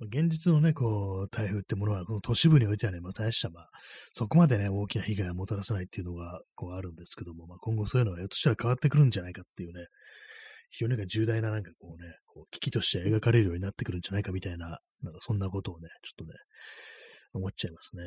[0.00, 3.70] 現実のね、こう、台風ってものは、この都市部においてはね、まあ、大した、まあ、
[4.12, 9.86] そこまでね、大きな被害をもたらさないっていうのが、こう、あるんですけども、まあ、今後そういうのは、ひょっとしたら変わってくるんじゃないかっていうね、
[10.70, 16.32] 非常になんか重大ななんかこうね、こう危機として描かれるようになってくるんじゃないかみたいな、なんかそんなことをね、ちょっとね、
[17.34, 18.02] 思っちゃいますね。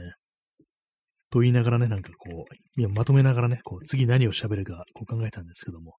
[1.29, 5.95] と言いながらね、なんかこう、いやまとめながらね、こう次何を喋るかこう考えたんですけども、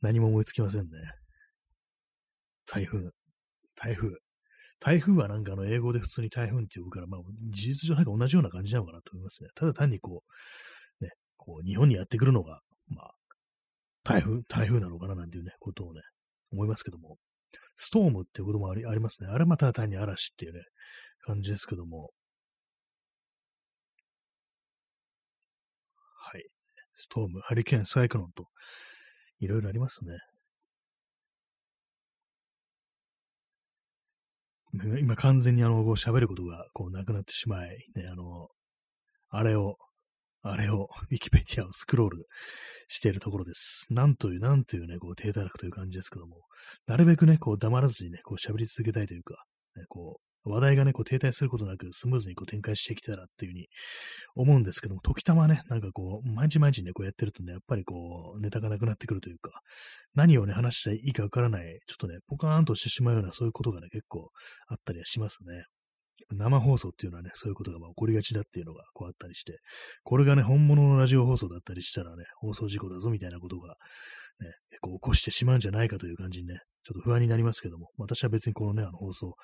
[0.00, 0.88] 何も思いつきませんね。
[2.66, 3.10] 台風。
[3.76, 4.10] 台風。
[4.80, 9.50] 台風はなんかあの英語で普通に台風って呼ぶから、まあ事実上なんか同じような感じなのかなと思いますね。
[9.54, 10.22] ただ単にこ
[11.00, 13.14] う、ね、こう日本にやってくるのが、まあ、
[14.04, 16.00] 台風、台風なのかななんていうね、ことをね、
[16.52, 17.16] 思いますけども、
[17.76, 19.28] ストームっていうこともありありますね。
[19.30, 20.60] あれまた単に嵐っていうね、
[21.24, 22.10] 感じですけども、
[26.18, 26.44] はい。
[26.96, 28.46] ストーム、ハリケーン、サイクロンと、
[29.38, 30.16] いろいろありますね。
[35.00, 38.48] 今完全にあの、喋ることがこうなくなってしまい、ね、あの、
[39.28, 39.76] あれを、
[40.42, 42.26] あれを、ウィキペディアをスクロール
[42.88, 43.86] しているところです。
[43.90, 46.36] なんという、なんというね、こう、低たらくという感じですけども、
[46.86, 49.44] なるべくね、こう、黙らずにね、こう、喋り続けたいというか、
[49.76, 53.68] ね、こう、話題がね、こう停滞することなくスムーズにこう展開してきたらっていうふうに
[54.34, 59.50] 思うんですけども、時たまね、なんかこう、毎日毎日ね、こうやってるとね、やっぱりこう、ネタがなくなってくるというか、
[60.14, 64.30] 何をね、話したらいいかわからない、ちょっとね、ポカーンとしてしまうような、そういうことがね、結構
[64.68, 65.64] あったりはしますね。
[66.30, 69.60] 生放送っていうのはね、そういうことがまあ起こりがちだっていうのがこうあったりして、
[70.02, 73.76] これがね、本物のラジオ放送だったりしたらね、放送事故だぞみたいなことが、
[74.40, 79.34] ね、結構起こしてしまうんじゃないかという感じにね、ちょっと不安になりますけども、私は別にこのね、あの放送、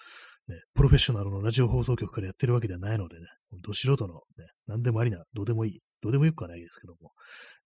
[0.48, 3.26] ね、プロフェッショナルのラジオ放送局からやってるわけではないのでね、
[3.62, 7.12] ど素人のね、何でもありな、どうでもいい、どうでもよくはないですけども、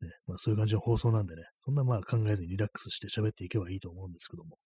[0.03, 4.59] ね、まあそういう感じの放送なんでね、そんなまあ考えずにリラックスして喋っていけばいいと思うんですけども、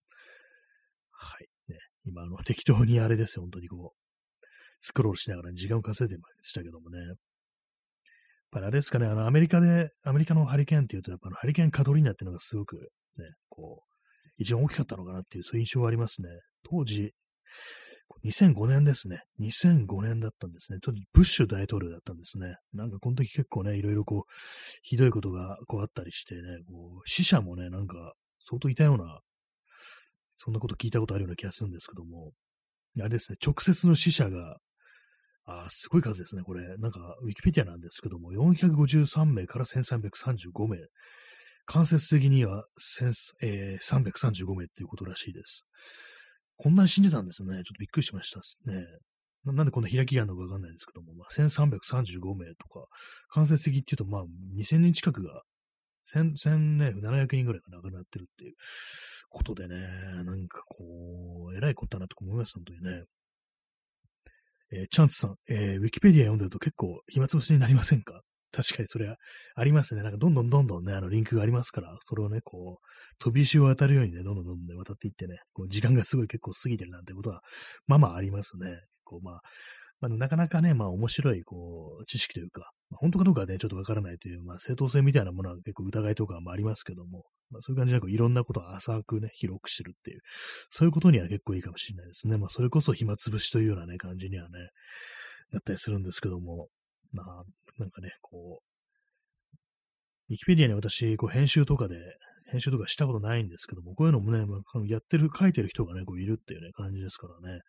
[1.21, 1.49] はい。
[1.71, 4.47] ね、今、あの、 適当にあれですよ、本当にこう、
[4.81, 6.99] スクロールしながら時間を稼いでましたけどもね。
[6.99, 7.17] やっ
[8.51, 12.77] ぱりあれですかね、あの、アメリカで、アメリカのハリケーンっていうと、やっぱハリケーンカトリーナっていうのがすごく
[13.17, 16.29] ね、こう、一番大きかったのかなっていう、そういう印象がありますね。
[16.65, 17.13] 当時、
[18.25, 19.23] 2005年ですね。
[19.41, 20.79] 2005年だったんですね。
[20.83, 22.57] ちょっとブッシュ大統領だったんですね。
[22.73, 24.33] なんかこの時結構ね、いろいろこう、
[24.83, 28.15] ひどいことがこうあったりしてね、こう死者もね、なんか
[28.47, 29.21] 相当いたような、
[30.37, 32.33] そんなこと聞いたことあるような気がするんですけども、
[32.99, 34.59] あれですね、直接の死者が、
[35.47, 36.77] あすごい数ですね、これ。
[36.79, 40.79] なんか、ウィキペディアなんですけども、453名から1335名。
[41.67, 42.65] 間接的には、
[43.43, 45.67] えー、335名っていうことらしいです。
[46.63, 47.55] こんなに死んでたんですね。
[47.55, 48.41] ちょっとびっくりしました
[48.71, 48.85] ね。
[49.45, 52.85] ななんでこんな開きがあるのかわかんないですけども、まあ、1335名とか、
[53.31, 54.25] 間接的っていうと、まあ、
[54.59, 55.43] 2000人近くが、
[56.15, 58.55] 1000、1000、700人ぐらいが亡くなってるっていう
[59.31, 59.77] ことでね、
[60.25, 63.05] なんかこう、偉いことだなと思います、本当にね。
[64.73, 68.21] えー、チャンツさん、えー、ウィキペディア読んでると結構暇つぶしになりませんか？
[68.53, 69.17] 確かにそれは
[69.55, 70.03] ありますね。
[70.03, 72.87] なんかどんどんどんどんね、あのリンクがありますから、それをね、こう、
[73.19, 77.43] 飛び石を渡るようにね、どんどんどんどん渡っていってね、こう時間がすごい結構過ぎてるなんてことは、
[77.87, 78.81] まあまあありますね。
[79.05, 79.41] こう、まあ、
[80.01, 90.21] まあ、なかなかね、まあ面白い、こう、知識というか、まあ、本当かどうかはね、ちょっとわからないという、まあ正当性みたいなものは結構疑いとかもありますけども、まあそういう感じでこういろんなことを浅くね、広く知るっていう、
[90.71, 92.39] そういうことには結構いいかもしれないですね。
[92.39, 94.71] まあそれこそ暇つぶしというようなね、感じにはね、
[95.53, 96.69] なったりするんですけども、
[97.13, 97.45] まあ、
[97.79, 99.57] なんかね、こう、
[100.31, 101.97] ウィキペディアに私、こう編集とかで、
[102.51, 107.61] 編集とかしたことないんですけども、こういうのもね、まあ、やってる、書いてる人がね、こういるっていうね、感じですからね。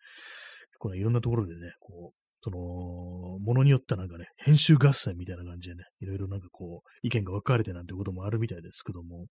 [0.78, 9.26] こうね、いろんなところでね、こう、その、ものによってはなんかね、編集合戦みたいな感じでね、いろいろなんかこう、意見が分かれてなんてこともあるみたいですけども、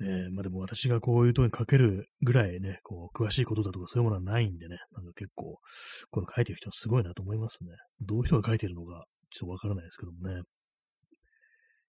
[0.00, 5.58] ねまあでも私がこういうとこに書けるぐらいね、こう、詳しいことだとかそういうものはないんでね、なんか結構、
[6.10, 7.70] この書いてる人はすごいなと思いますね。
[8.00, 10.42] どういう人が書いてるのか、ちょっとわからないですけどもね。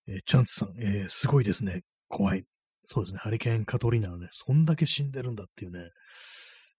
[0.07, 1.81] えー、チャンツさん、えー、すごいですね。
[2.07, 2.43] 怖い。
[2.81, 3.19] そうですね。
[3.19, 5.89] ハリケーンカトリーナのね、そんだけ死んでるんだっていうね、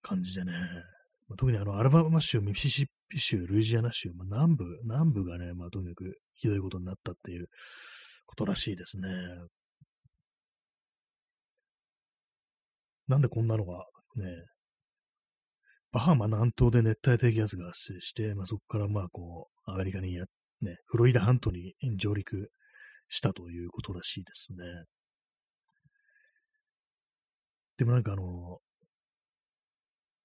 [0.03, 0.53] 感じでね。
[1.28, 7.47] まあ、特にあの、アルバマ州、ミシシッピ州、ルイジアナ州、まあ、南部、南部がね、まあ、とにかくひどいことになったっていう
[8.26, 9.09] ことらしいですね。
[13.11, 13.84] なんでこんなのが、
[14.14, 14.24] ね、
[15.90, 20.26] バハマ南東で熱帯低気圧が発生して、まあ、そこからまあこう、アメリカにや、
[20.61, 22.52] ね、フロリダ半島に上陸
[23.08, 24.84] したということらしいですね。
[27.78, 28.61] でもなんかあの、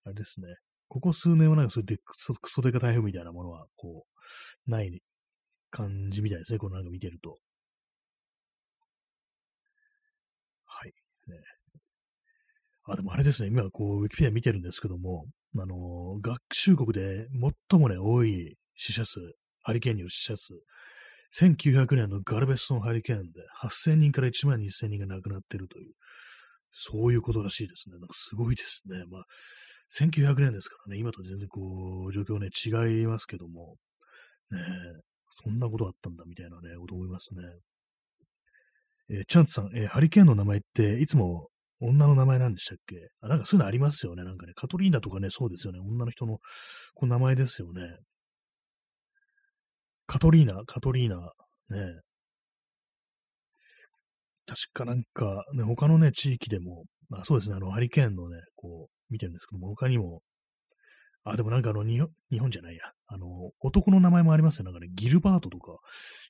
[0.03, 0.45] あれですね。
[0.87, 4.05] ここ数年はなんかそういうでクソクソデカ台風みたいなものは、こ
[4.67, 5.01] う、ない
[5.71, 6.59] 感じみたいですね。
[6.59, 7.39] このなんか見てると。
[10.65, 10.93] はい。
[11.27, 11.37] ね、
[12.85, 13.49] あ、でもあれですね。
[13.49, 15.25] 今、こう、ウィキペディア見てるんですけども、
[15.57, 17.27] あの、学習国で
[17.69, 19.19] 最もね、多い死者数、
[19.63, 20.53] ハリケーンによる死者数、
[21.39, 25.93] 1900年のガルベストンハリケーンで8000人から1万2000人が亡くなっているという
[26.75, 27.97] そういうことらしいですね。
[27.97, 29.05] なんかすごいですね。
[29.09, 29.23] まあ、
[29.97, 33.77] 1900年ですからね、今と全然こう、状況ね、違いますけども、
[34.51, 34.59] ね
[35.43, 37.41] そんなことあったんだみたいなね、こと思いますね。
[39.09, 41.49] えー、チャンツさん、えー、ハリケーンの名前っていつも
[41.81, 42.95] 女の名前なんでしたっけ？
[43.21, 44.23] あなんかそういうのありますよね。
[44.23, 45.79] なんかね、カトリーナとかね、そうですよね。
[45.79, 46.37] 女の人の
[46.93, 47.81] こう名前ですよね。
[50.07, 51.99] カトリーナ、カトリーナ、ね。
[54.47, 60.21] 確かなんか、ね、他のね、地域でも、まあそうですね、あの、ハリケーンのね、こう、見てるんですけども、他にも、
[61.23, 62.83] あ、でもなんかあの、日本、じゃないや。
[63.07, 63.25] あの、
[63.59, 64.65] 男の名前もありますよ。
[64.65, 65.79] なんかね、ギルバートとか、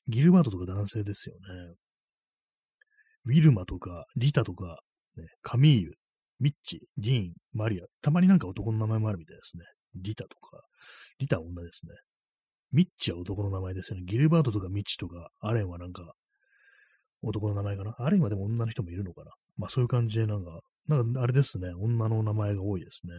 [0.08, 1.74] ギルバートとか男性ですよね。
[3.26, 4.80] ウィルマとか、リタとか、
[5.16, 5.92] ね、カミーユ、
[6.40, 9.64] ミッチ、ディーン、マリア、たまになんか男の名前もあるみたいですね。
[9.94, 10.60] リタとか、
[11.18, 11.92] リタは女ですね。
[12.72, 14.02] ミッチは男の名前ですよね。
[14.04, 16.12] ギルバートとかミッチとか、アレンはなんか、
[17.22, 17.94] 男の名前かな？
[17.98, 19.30] アレンはでも女の人もいるのかな？
[19.56, 21.70] まあそういう感じでなんか、なんかあれですね。
[21.80, 23.12] 女の名前が多いですね。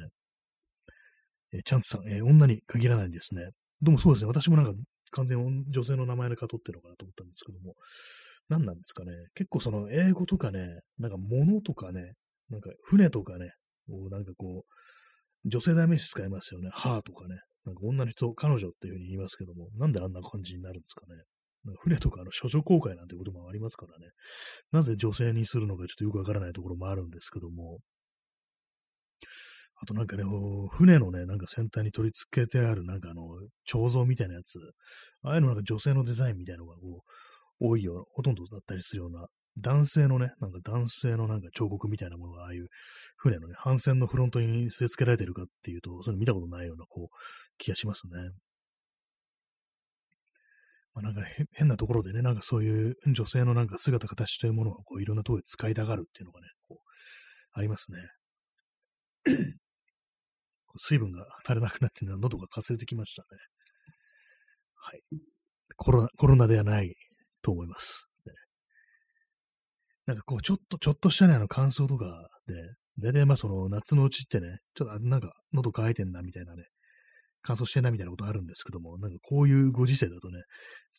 [1.54, 3.50] えー、チャンツさん、えー、女に限らないんですね。
[3.82, 4.28] でもそうですね。
[4.28, 4.74] 私もなんか
[5.12, 7.74] 完全女性の名前でかとってるのかなと思ったんですけども、
[8.50, 9.12] 何なんですかね。
[9.36, 12.14] 結構その英語とかね、なんか物とかね、
[12.50, 13.52] なんか船とかね、
[14.10, 16.70] なんかこう、女性代名詞使いますよね。
[16.74, 17.36] ハーとかね。
[17.66, 21.16] なんか女の人、彼女っていうふうに言いますけども、なんであんな感じになるんですかね。
[21.66, 24.12] なんか船とかの処女公開なんてこともありますからね。
[24.72, 27.80] なぜ女性にするのかちょっとよくわからないところもあるんですけども。
[29.80, 30.24] あとなんかね、
[30.72, 33.24] 船のね、なんか先端に取り付けてあるなんかあの、
[33.66, 34.60] 彫像みたいなやつ。
[35.22, 37.12] ああいうのなんか女性のデザインみたいなのがこう、
[37.60, 39.28] 多いような、ほとんどだったりするような、
[39.60, 42.68] 男性のね、なんか男性のなんか彫刻みたいなものが、ああいう
[43.18, 47.16] 船のね、帆船のフロントに据え付けられてるかっていうと、そういうの見たことないような、こう、
[47.58, 48.32] 気がしますね。
[50.94, 56.88] まあ、なんか変なところでね、なんかそういう女性のなんか姿形というものをこういろんなところで使いたがるっていうのがね、こう、
[57.54, 58.00] ありますね。
[60.80, 63.28] 水分が足りなくなって喉がかすれてきましたね。
[64.76, 65.02] はい。
[65.76, 66.96] コロナ、コロナではない
[67.42, 68.10] と思います。
[68.26, 68.34] ね、
[70.06, 72.54] なんかこう、ちょっと、ちょっとしたね、あの乾燥とかで、
[73.00, 76.64] 大体まあその夏のうちってね、ちょっとなんか喉乾いてんなみたいなね、
[77.44, 80.42] 乾燥してんなみたいなことあるんですけども、なんかこういうご時世だとね、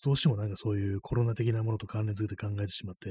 [0.04, 3.10] どうしてもなんかそういうコロナ的なものと関連づけて考えてしまって、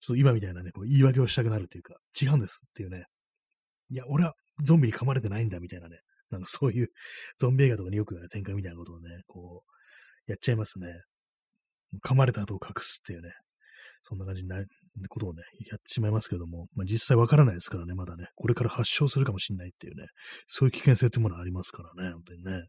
[0.00, 3.04] ちょっと今みたいなね、こう言い訳をしたくなるというか、違うんですっていうね。
[3.90, 5.98] いや、俺はゾンビに噛まれてないんだみたいなね、
[6.30, 6.88] なんかそういう
[7.38, 10.86] ゾンビ映画とかによく展開みたいなことをね、こう、やっちゃいますね。
[12.02, 13.30] 噛まれた後を隠すっていうね、
[14.02, 14.56] そんな感じな
[15.08, 20.06] ことをね、やってしまいますけども、まあ、実際わからないですからね、まだね、これから発症するかもしれないっていうね、
[20.46, 22.58] そういう危険性ってものはありますからね、本当にね。
[22.58, 22.60] っ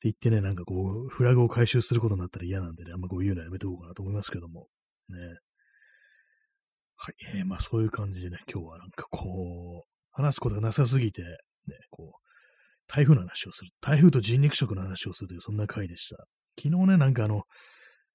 [0.00, 0.74] て言ってね、なんかこ
[1.06, 4.66] う、フラグを回収することになったら嫌なんでね、あんまこう言うのはやめておこうかなと思いますけども、
[5.10, 5.18] ね。
[6.96, 11.28] はい、えー、まあそういう感じでね、今日はなんかこう、話すことがなさすぎて、ね、
[11.90, 12.20] こう、
[12.88, 13.70] 台風の話をする。
[13.80, 16.16] 台風と人肉食の話をするという、そんな回でした。
[16.60, 17.44] 昨日ね、なんかあの、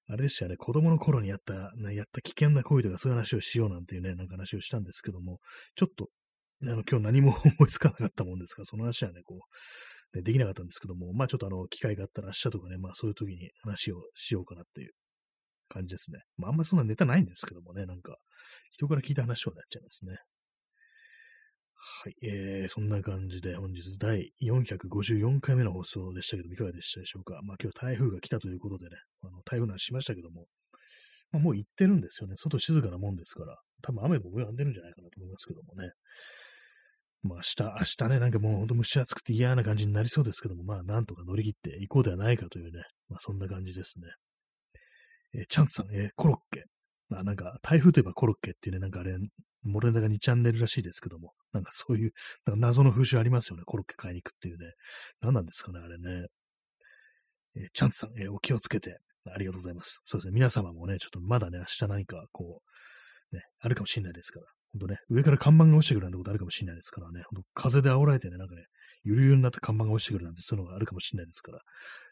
[0.08, 5.40] あれでしたね、子供の頃にやった、ね、やった危険な行為とかそういう話をしようなんていうね、なんか話をしたんですけども、
[5.74, 6.08] ちょっと、
[6.62, 8.62] あの、今日何も思いつかなかったもんですか？
[8.62, 9.40] ら、その話はね、こ
[10.14, 14.92] う、ね、できなかったんですけども、まあちょっとあの、機会があったら明日とかね、まあそういう時に話をしようかなっていう
[15.68, 16.20] 感じですね。
[16.36, 18.16] まああんまそんなネタないんですけどもね、なんか、
[18.70, 20.16] 人から聞いた話をなっちゃいますね。
[21.88, 27.38] はい、えー、そんな感じで本日第454回目の放送でしたけどいかがでしたでしょうか？
[27.44, 30.46] まあ今日台風が来たということでね、あの台風の話しましたけども、
[31.30, 32.34] まあ、もう行ってるんですよね。
[32.36, 35.90] 外静かなもんですから、多分雨も止んでるんじゃないかなと思いますけどもね。
[37.22, 44.08] まあ明日、明日ね、なんかもうほんと蒸し暑くて嫌な感じになりそうですけども、まあなんとか乗り切っていこうではないかというね、まあそんな感じですね。
[45.34, 46.64] えー、チャンツさん、えー、コロッケ。
[47.08, 49.16] まあなんか台風といえばコロッケっていうね、なんかあれ、
[49.66, 52.12] モレンダが2チャンネルらしいですけども、なんかそういう、
[52.46, 53.62] なんか謎の風習ありますよね。
[53.64, 54.72] コロッケ買いに行くっていうね。
[55.20, 56.26] 何なんですかね、あれね。
[57.56, 58.98] えー、チャンツさん、えー、お気をつけて。
[59.32, 60.00] ありがとうございます。
[60.04, 60.32] そうですね。
[60.34, 62.62] 皆様もね、ちょっとまだね、明日何か、こ
[63.32, 64.46] う、ね、あるかもしれないですから。
[64.72, 67.22] ほんとね、上から看板が落ちてくるなんてことあるかもしれないですからね。
[67.28, 68.62] ほんと風で煽られてね、なんかね、
[69.04, 71.60] ゆるゆるになった看板が落ちてくるなんてそういうのがあるかもしれないですから、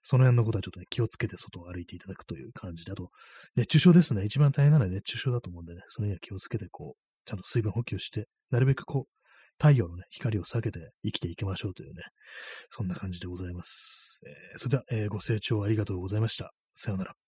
[0.03, 3.11] その辺のことはちょっとね、気をつけて外を歩いていただくという感じで、あと、
[3.57, 4.25] 熱中症ですね。
[4.25, 9.15] 一番大変なのは熱中症だと思うんでね、そのには気をつけて、こう、ちゃんと水分補給して、なるべくこう、
[9.59, 12.03] 太陽のね、光を避けて生きていきましょうというね、
[12.71, 14.21] そんな感じでございます。
[14.27, 16.53] えー、それでは、えー、ご清聴ありがとうございました。
[16.75, 17.24] さようなら。